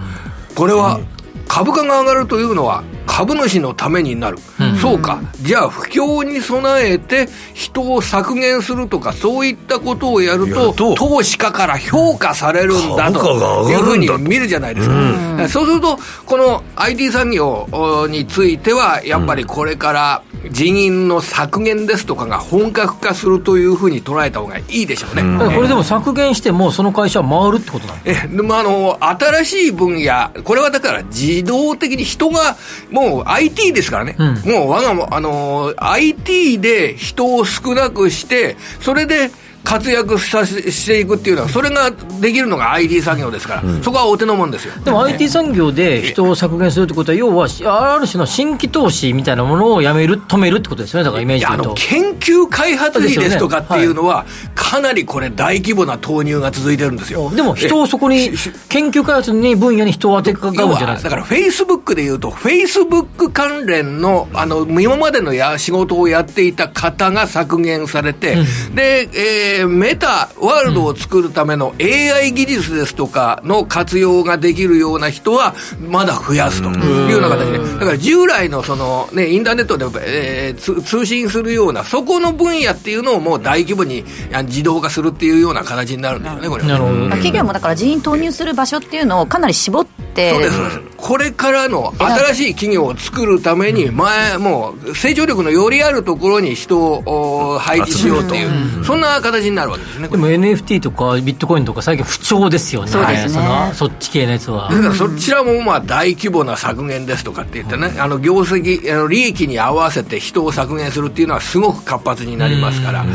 [0.56, 1.00] これは
[1.48, 4.38] 株価が上がるというのは株主のためになる、
[4.80, 5.20] そうか。
[5.42, 32.56] じゃあ不況に備えて人を削減するとかそういったことをやると投資家から評価されるんだというふうに見るじゃないですか、そうするとこの IT 産業おについてはやっぱりこれから人員の削減ですとかが本格化するというふうに捉えた方がいいでしょうね、だからこれでも削減しても、その会社は回るってことなんですえでもあの新しい分野、これはだから自動的に人が、
[32.98, 39.30] もう IT ですからね、もう我がもあの IT で人を少なくして、それで
[39.68, 41.92] 活躍させしていくっていうのは、それが
[42.22, 44.74] できるのが IT 産業ですから、そこはお手のもんですよ。
[44.86, 51.74] でも IT 産業で人を削減するってことは、要は、ある種の新規投資みたいなものをやめる、止めるってことですよね、だからイメーいやあの。
[51.74, 57.30] 研究開発費ですとかっていうのは、はかなりこれ、大規模な投入が続いてるんですよ。
[57.36, 58.32] でも人をそこに、
[58.70, 61.10] 研究開発に分野に人を当てがうんじゃないですか。
[61.10, 68.38] だからフェイスブックでいうと、フェイスブック関連の、あの、今までのや仕事をやっていた方が削減されて、
[68.74, 84.04] で、えーメタ、ワールドを作るための AI 技術ですとかの活用ができるような人は、まだ増やすというような形で、だから従来のその、ね、インターネットで、えーつ通信するような、そこの分野っていうのをもう大規模に
[84.34, 87.10] あ自動化するっていうような形になるんですよね、これなるほど。
[87.10, 98.84] 企業もだから人員投入する場所っていうのをかなり絞ってそうですこれからの新しい企業を作るために前もう成長力のよりあるところに人をお配置しようという。
[98.84, 102.92] そんな形になるわけですねでも NFT とかビットコインとか最近不調ですよね。
[102.92, 103.44] そうですね。
[103.44, 104.70] のそっち系のやつは。
[104.72, 113.06] だからそちらもまあ大規模な削減ですとかって言ってね、あの業績、あの利益に合わせて人を削減するっていうのはすごく活発になりますから、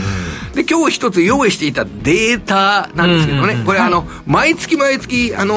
[0.54, 5.54] で今日一つ用意していたデータなんですけどね、これあの、毎月毎月、あの、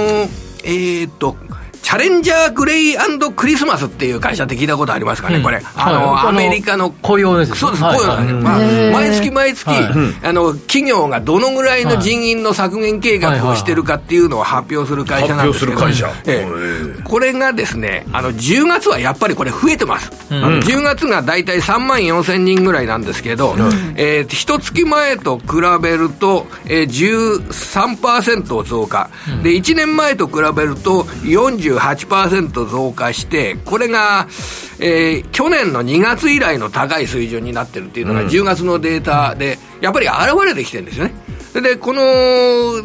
[0.64, 1.38] えーっと、
[1.86, 2.96] チャレンジャーグレイ
[3.36, 5.62] クリスマスっていう会社って聞いたことありますかね、これ。
[5.76, 7.58] あの、はいアメリカの雇用ですね。
[7.58, 7.98] そうです、はい。
[8.00, 8.16] 雇用。
[8.16, 8.28] なん。
[8.28, 8.58] です、まあ、
[8.92, 9.70] 毎月毎月、
[10.24, 15.80] あの、企業がどのぐらいの人員の削減計画をしてるかっていうのを発表する会社なんですけど、
[17.04, 20.12] これがですね、あの、10月はやっぱりこれ増えてます。
[20.32, 23.54] あの10月が大体3万4千人ぐらいなんですけど、
[23.96, 25.46] えー、一月前と比
[25.84, 29.12] べると、えー、13%増加、
[29.44, 34.28] で、1年前と比べると48% 38%増加して、これが、
[34.80, 41.14] えー去年の2月以来の高い水準になってるっていうのが、10月のデータで、やっぱり現れてきてるんですよね。
[41.62, 42.02] で、この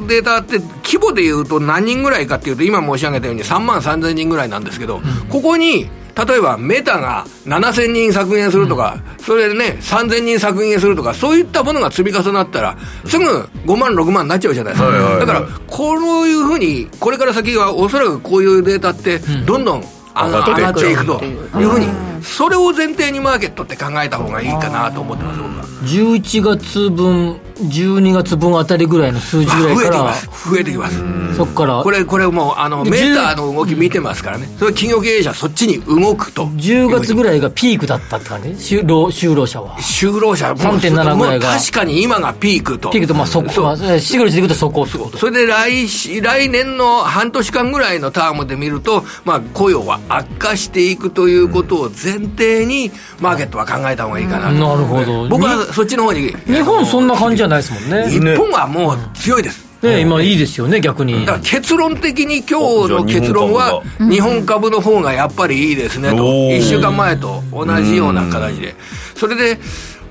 [0.07, 5.89] データって、規模でいうと何人ぐらいかっていうと、今申し上げたように3万3000人ぐらいなんですけど、ここに、
[6.27, 13.25] 例えばメタが7000人削減するとか、それでね、3000人削減するとか、そういったものが積み重なったら、すぐ
[13.65, 15.19] 5万、6万になっちゃうじゃないですか。
[15.19, 19.85] だから、こういうふうに、これから先はおそらくこういうデータって、どんどん
[20.15, 21.87] 上がっていくというふうに、
[22.23, 25.65] それを前提にマーケットって考えた方がいいかなと思ってます、僕は。
[25.85, 30.51] 11月分12月分あたりぐらいの数字ぐらいから増えてきます。
[30.51, 31.37] 増えてきます。
[31.37, 34.49] そっからこれ、これもう、あの、でメーターの動き見てますからね。
[34.59, 36.47] それ企業経営者そっちに動くと。
[36.47, 42.91] 10月ぐらいがピークだったって感じ就労就労者は就労者もう3.7ぐらいが確かに今がピークと。
[42.91, 52.91] ピークとまあそこシグルでいくとそこそれで来し来年の半年間ぐらいのタームで見ると、まあ、雇用は悪化していくということを前提に、
[53.21, 54.55] マーケットは考えた方がいいかなと。
[54.55, 55.29] なるほど。
[55.29, 56.35] 僕はそっちの方に。
[56.47, 58.11] 日本そんな感じじゃないですもんね。
[58.11, 59.71] 日本はもう強いです。
[59.83, 61.25] ね今いいですよね逆に。
[61.25, 66.17] だから結論的に今日の結論は日本株の方がやっぱりいいですねと。
[66.17, 66.59] おー。
[66.59, 68.75] 1週間前と同じような形で。
[69.15, 69.59] それで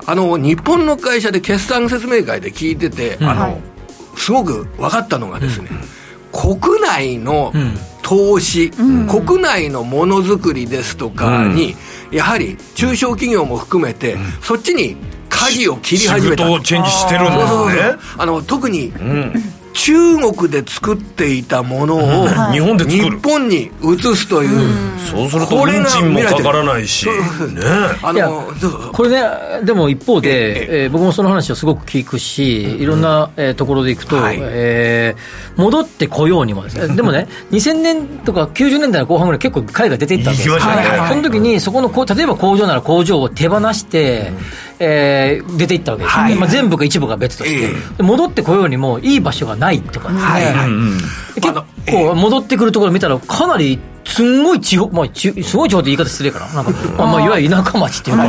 [0.06, 3.62] あの日本の会社で決算説明会で聞いてて、あの
[4.18, 5.70] すごく分かったのがですね、
[6.32, 7.54] 国内の
[8.10, 11.76] 投資、国内のものづくりですとかに、
[12.10, 14.98] やはり中小企業も含めて、そっちに
[15.30, 16.44] 舵を切り始めた。
[16.44, 17.98] シフトをチェンジしてるんですね。
[18.18, 18.92] あの特に、
[19.74, 23.18] 中国で作っていたものを、はい日本で作る。
[23.18, 27.14] 日本に移すという、そうするとこれが運賃もかからないし、ね
[28.04, 28.52] あいやの
[28.94, 29.24] これね、
[29.64, 34.38] でも一方で、えー僕もその話をすごく聞くし、いろんな、えーところでいくと、はい。
[34.40, 36.64] えー戻ってこようにも。
[36.64, 44.32] ですね、でもね、2000年とか90年代の後半ぐらい結構海外出ていったわけですねはいその時に、そこのこう、例えば工場なら工場を手放して、
[44.80, 46.30] えー出ていったわけですよね。
[46.32, 46.40] はい。
[46.40, 50.16] まあ、全部か一部が別として、えで戻ってこようにもいい場所がないとかで。
[50.16, 50.30] すね。
[50.30, 50.46] はい。
[50.46, 50.70] はい
[51.36, 53.80] で結構戻ってくるところ見たら、かなり
[54.10, 58.26] すんごい地方、まあ、ちすごい地方って言い方失礼かな、なんか、まあ、まあ、いわゆる田舎町っていうか、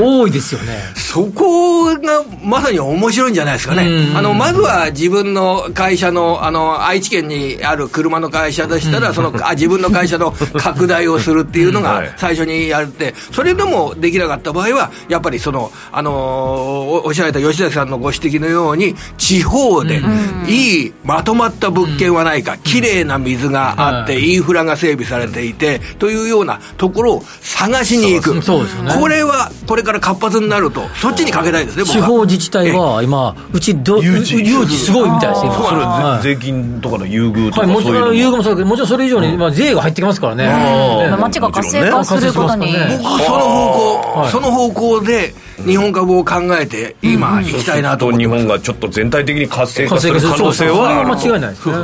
[0.00, 0.78] 多いですよね。
[0.94, 3.88] そこがまさに面白いんじゃないですかね。
[3.88, 4.12] う。
[4.14, 4.16] ん。
[4.16, 12.12] あの、まずは自分の会社の、あの、愛知県にある車の会社でしたら、その、あ自分の会社の拡大をするっていうのがはい。
[12.16, 20.00] 最初にやって、それでもできなかった場合は、やっぱりその、あの、おおっしゃられた吉崎さんのご指摘のように、地方で
[20.46, 28.42] いいまとまった物件はないか、綺麗な水があって、インフラが整備されていて、というようなところを探しに行く。
[28.42, 28.94] そうですよね。
[28.98, 36.22] これは、これから活発になると、そっちにかけたいですね、地方自治体は今、うちど、誘誘致致すごいみたいですそれはい。
[36.22, 40.46] 税金とかの優遇とはい、もちかそういうのろん、優遇もそうだけど、もちろんそれ以上に、まあ、税が入ってきますからね。
[40.46, 41.16] ね。
[41.18, 44.30] 街が活性化することに、僕はその方向、はい。
[44.30, 45.34] その方向で
[45.66, 48.38] 日本株を考えて、今、行きたいなと思ってます。
[48.38, 51.74] 日本がちょっと全体的に活性化する可能性は間違いないですね。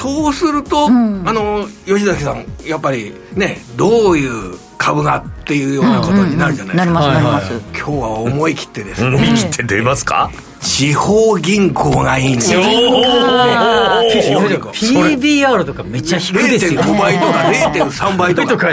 [0.00, 6.84] そうすると、あの、吉崎さん、やっぱりね、どういう株がっていうようなことになるじゃないですか。
[6.84, 7.52] なります、なります。
[7.72, 10.30] 今日は思い切ってですね、思い切って出ますか？
[10.60, 12.60] 地方銀行がいいんですよ。
[14.72, 16.80] PBR とかめっちゃ低いですよ。
[16.82, 18.68] 0.5倍とか0.3倍とか。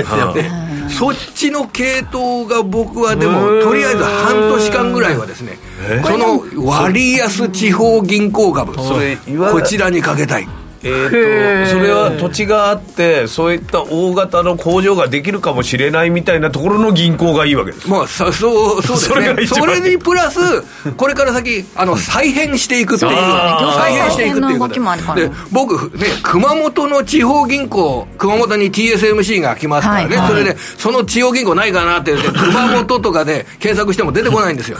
[0.89, 5.59] そっちの系統が僕はでもとりあえず半年間ぐらいはですね
[6.03, 10.47] その割安地方銀行株こちらにかけたい
[10.83, 17.89] えー、とそれは土地があってそういった大型の工場ができるかもしれないみたいなところの銀行がいいわけです。
[17.89, 20.39] まあさそうそうですそれがねそれにプラス
[20.93, 23.11] これから先あの再編していくっていう。
[23.11, 34.77] 再編していくっていうこ再編の動きもあるからとで僕ね熊本の地方銀行熊本に TSMC が来ますからね、はいそれでその地方銀行ないかなって言って熊本とかで 検索しても出てこないんですよ。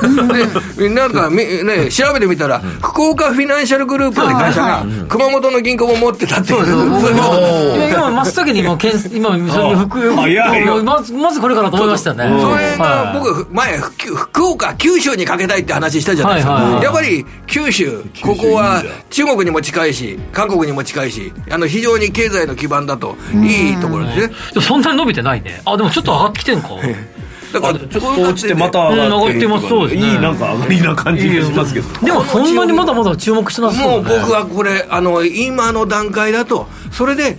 [0.78, 7.90] でなんかみね調べてみたら福岡フィナンシャルグループって会社が熊本の銀行も持ってたっていう。
[7.92, 10.84] 今、真っ先に今、 けん今、その福早いよ。
[10.84, 12.24] まず、まずこれからと思いましたね。
[12.42, 13.20] それがはい。
[13.20, 16.84] 僕、前、福福岡、九州にかけたいって話したじゃないですか、はいはいはい。
[16.84, 24.34] やっぱり九州、ここは中国にも近いし、韓国にも近いし、あの非常に経済の基盤だと、いいところですね。
[24.62, 25.62] そんなに伸びてないね。
[25.66, 26.70] あ、でもちょっと上がってきてんか。
[27.54, 29.70] だから、ちょっと落ちてまた上がってるうん上がってます。
[29.70, 30.12] そうですね。
[30.12, 32.06] いいなんか上がりな感じがしますけど。
[32.06, 34.04] でもそんなにまだまだ注目してますもう。
[34.04, 37.38] 僕はこれ、あの今の段階だと、それで、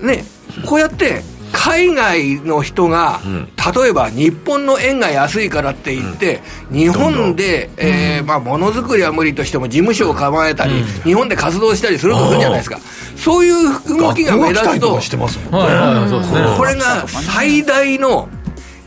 [0.00, 0.24] ね、
[0.66, 3.20] こうやって海外の人が、
[3.74, 6.40] 例えば日本の円が安いからって言って、
[6.70, 12.78] 日本で、えーまあ、ものづくりは無理としても事務所を構えたり、日本で活動したりするとするじゃないですか。
[13.16, 18.28] そういう動きが目立つと、これが最大の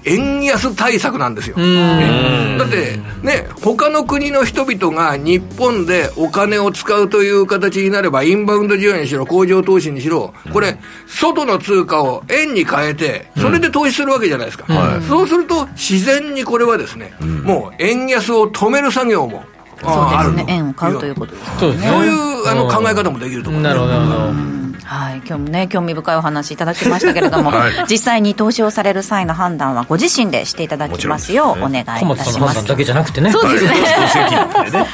[0.06, 1.58] 円安対策なんですよ。
[1.58, 10.78] ねだってね、他の国の人々が日本でお金を使うという形になれば、インバウンド需要にしろ、工場投資にしろ、これ、
[11.08, 14.66] 外の通貨を円に変えて、それで投資するわけじゃないですか。
[15.08, 19.44] そうすると、自然にこれはですね、もう円安を止める作業も、
[19.84, 20.54] ああるとそうですね。
[20.54, 21.56] 円を買うということですね。
[21.60, 21.72] そう
[22.06, 23.76] いうあの考え方もできると思います。
[23.76, 24.65] なるほどなるほど
[24.96, 27.52] はい、今日もね、興味深いお話いただきましたけれども、
[27.90, 32.20] 実際に投資をされる際の判断はご自身でしていただきますようお願いいたし小ます。
[32.20, 33.72] 松さんの判断だけじゃなくてねそうですね。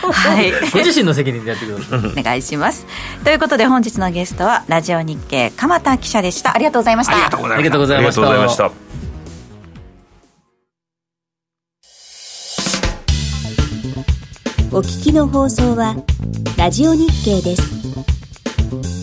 [0.02, 0.52] ご はい。
[0.84, 2.86] 自身の責任でやってくださいお願いします。
[3.24, 6.56] ということで本日のゲストはラジオ日経鎌田記者でした。
[6.56, 7.14] ありがとうございました。
[7.14, 8.72] ありがとうございましたありがとうござありがいましたとうございました
[14.74, 15.96] お聞きの放送は
[16.58, 19.01] ラジオ日経です。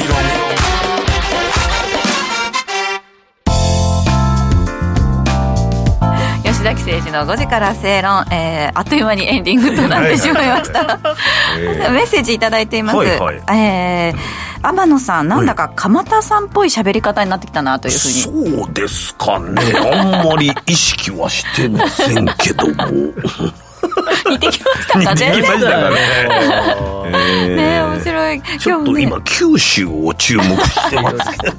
[0.00, 0.08] 論
[6.44, 10.84] 吉崎誠二の5時から正論、えーあっという間にエンディングとなってしまいました。
[11.90, 12.96] メッセージいただいています。
[12.96, 14.18] はいはいえー
[14.64, 18.14] 天野さん、なんだか鎌田さんっぽい喋り方になってきたなというふうに。
[18.14, 18.30] そ
[18.70, 22.74] うですかねあんまり意識はしてませんけども
[24.30, 24.98] 似てきましたか？
[25.00, 25.96] 似て全然きましたかね。
[27.14, 28.42] えねー面白い。
[28.58, 29.10] ちょっと今日ね。
[29.10, 31.56] 今九州を注目してますけど。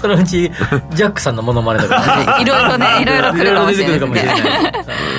[0.00, 0.50] そのうち
[0.94, 2.38] ジャックさんのモノマネとか。
[2.40, 2.44] い。
[2.44, 3.04] ろいろね、い。
[3.04, 3.96] ろいろ来るかもしれない。
[3.96, 4.72] いろいろ出てくるかもしれない。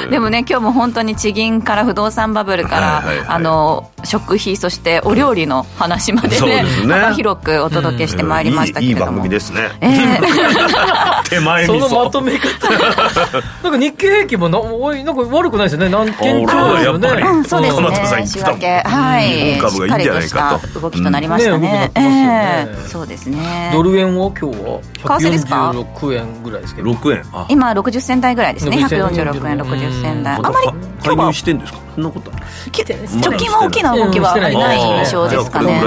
[0.12, 3.26] でもね、今日も本当に地銀から不動産バブルから、はいはいはい。
[3.28, 9.12] あの、食費、そしてお料理の話までね幅広くお届けしてまいりましたけれども。
[9.12, 9.70] いいいい番組ですね。
[9.82, 11.24] えー。
[11.30, 12.70] 手前そのまとめ方。
[13.64, 15.90] なんか日経平均もなおいなんか悪くないですよね。
[15.90, 17.08] 何件超ですよね。
[17.08, 17.38] あらやっぱり。
[17.38, 18.28] うん、そうですね。
[18.28, 20.80] 仕分け、はい、うん株がいいんじゃないかと。
[20.80, 21.92] 動きとなりましたね。
[21.96, 22.04] うん。
[22.04, 23.72] ねえそうですね。
[23.74, 24.82] ドル円は今日は
[25.20, 26.92] 為替ですか？146円ぐらいですけど。
[26.92, 27.24] 6円。
[27.34, 27.46] あ。
[27.50, 28.78] 今60銭台ぐらいですね。
[28.78, 30.36] 60銭146円、60銭台。
[30.36, 31.80] あままり今介入日はしてんですか？
[32.00, 32.32] そんなこと
[32.72, 34.80] き直近は大きな動きはあまりない。
[34.80, 35.82] 印象ですかね。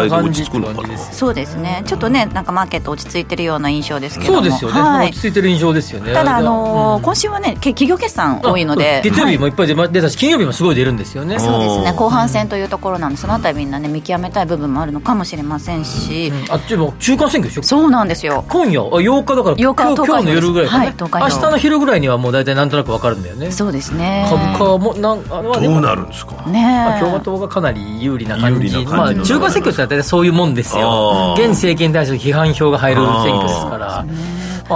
[1.12, 1.82] そうですね。
[1.86, 4.38] ちょっとね、なんかマーケット落ち着いてるような印象ですけども。
[4.40, 5.08] そうですよね、はい。
[5.08, 6.12] 落ち着いてる印象ですよね。
[6.12, 7.02] ただ、あのーうん。
[7.02, 9.32] 今週はね、け企業決算多いので、月曜はい。
[9.34, 11.38] 日もいっぱい出たし金曜日もすごい出るんですよね。
[11.38, 17.62] そうですね、後半戦というところなので、そのあたりみんなね、見極めたい部分もあるのかもしれませんし、あっちも中間選挙でしょ？
[17.62, 18.44] そうなんですよ。
[18.48, 18.86] 今夜？
[18.86, 19.56] あ8日だから。
[19.56, 23.50] 8日今日の夜ぐらいかね、はい明日の昼ぐらいにはもう大体なんとなく分かるんだよね。
[23.50, 24.26] そうですね。
[24.28, 26.32] 株価もなんあどうなるんですか。
[26.46, 28.84] ねまあ、共和党がかなり有利な感じ。
[28.86, 31.34] まあ、中間選挙って大体そういうもんですよ。
[31.38, 34.04] 現政権に対する批判票が入る選挙ですから。
[34.04, 34.06] ま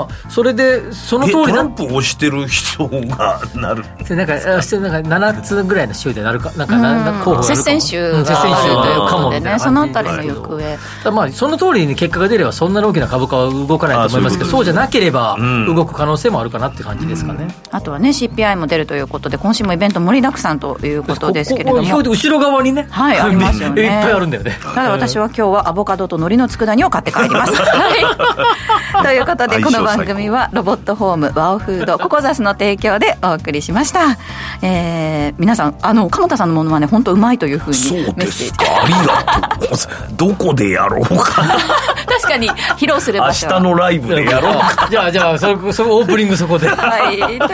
[0.01, 3.85] あ、それでそのえ通りだトランプを押してる人がなる。
[4.09, 9.53] でなんかあしてなんか7つぐらいの州でなるかなんかな、な候補接戦州うん接戦州というかもみたいなで。
[9.55, 10.57] ね、そのあたりの行方。
[10.59, 15.75] だからまあその通りに結果が出ればそんなに大きな株価は動かないと思いますけどあそうじゃなければん。
[15.75, 22.03] 動く可能性もあるかなって感じですかね、あとはね、CPI も出るということで、今週もイベント盛りだくさんということですけれども。
[22.03, 22.87] 後ろ側にね。
[22.91, 23.83] はいありますよね。
[23.83, 24.59] いっぱいあるんだよね。
[24.75, 27.53] ただ私は今日はアボカドと海苔の佃煮を買って帰ります。
[27.63, 29.05] はい。
[29.05, 34.17] ということで、この番組はロボットホームワオフード ココザスの提供でお送りしました。
[34.63, 38.45] えー、皆さん、あの、鎌田さんのものはね、本当うまいというふうにそうメッでセージ。
[38.47, 41.43] すかありがとうございますどこでやろうか
[42.07, 43.59] 確かに、披露する明場所は。
[43.59, 47.17] 日のライブでやろうかじゃあじゃあそれそれオープニングそこではい。
[47.19, 47.51] ということ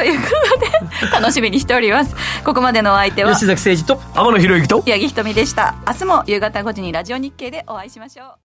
[1.06, 2.14] で、楽しみにしております。
[2.44, 5.74] ここまでのお相手は、吉崎誠二と天野博之と八木ひとみでした。
[5.86, 8.42] 明日も夕方5時にラジオ日経でお会いしましょう。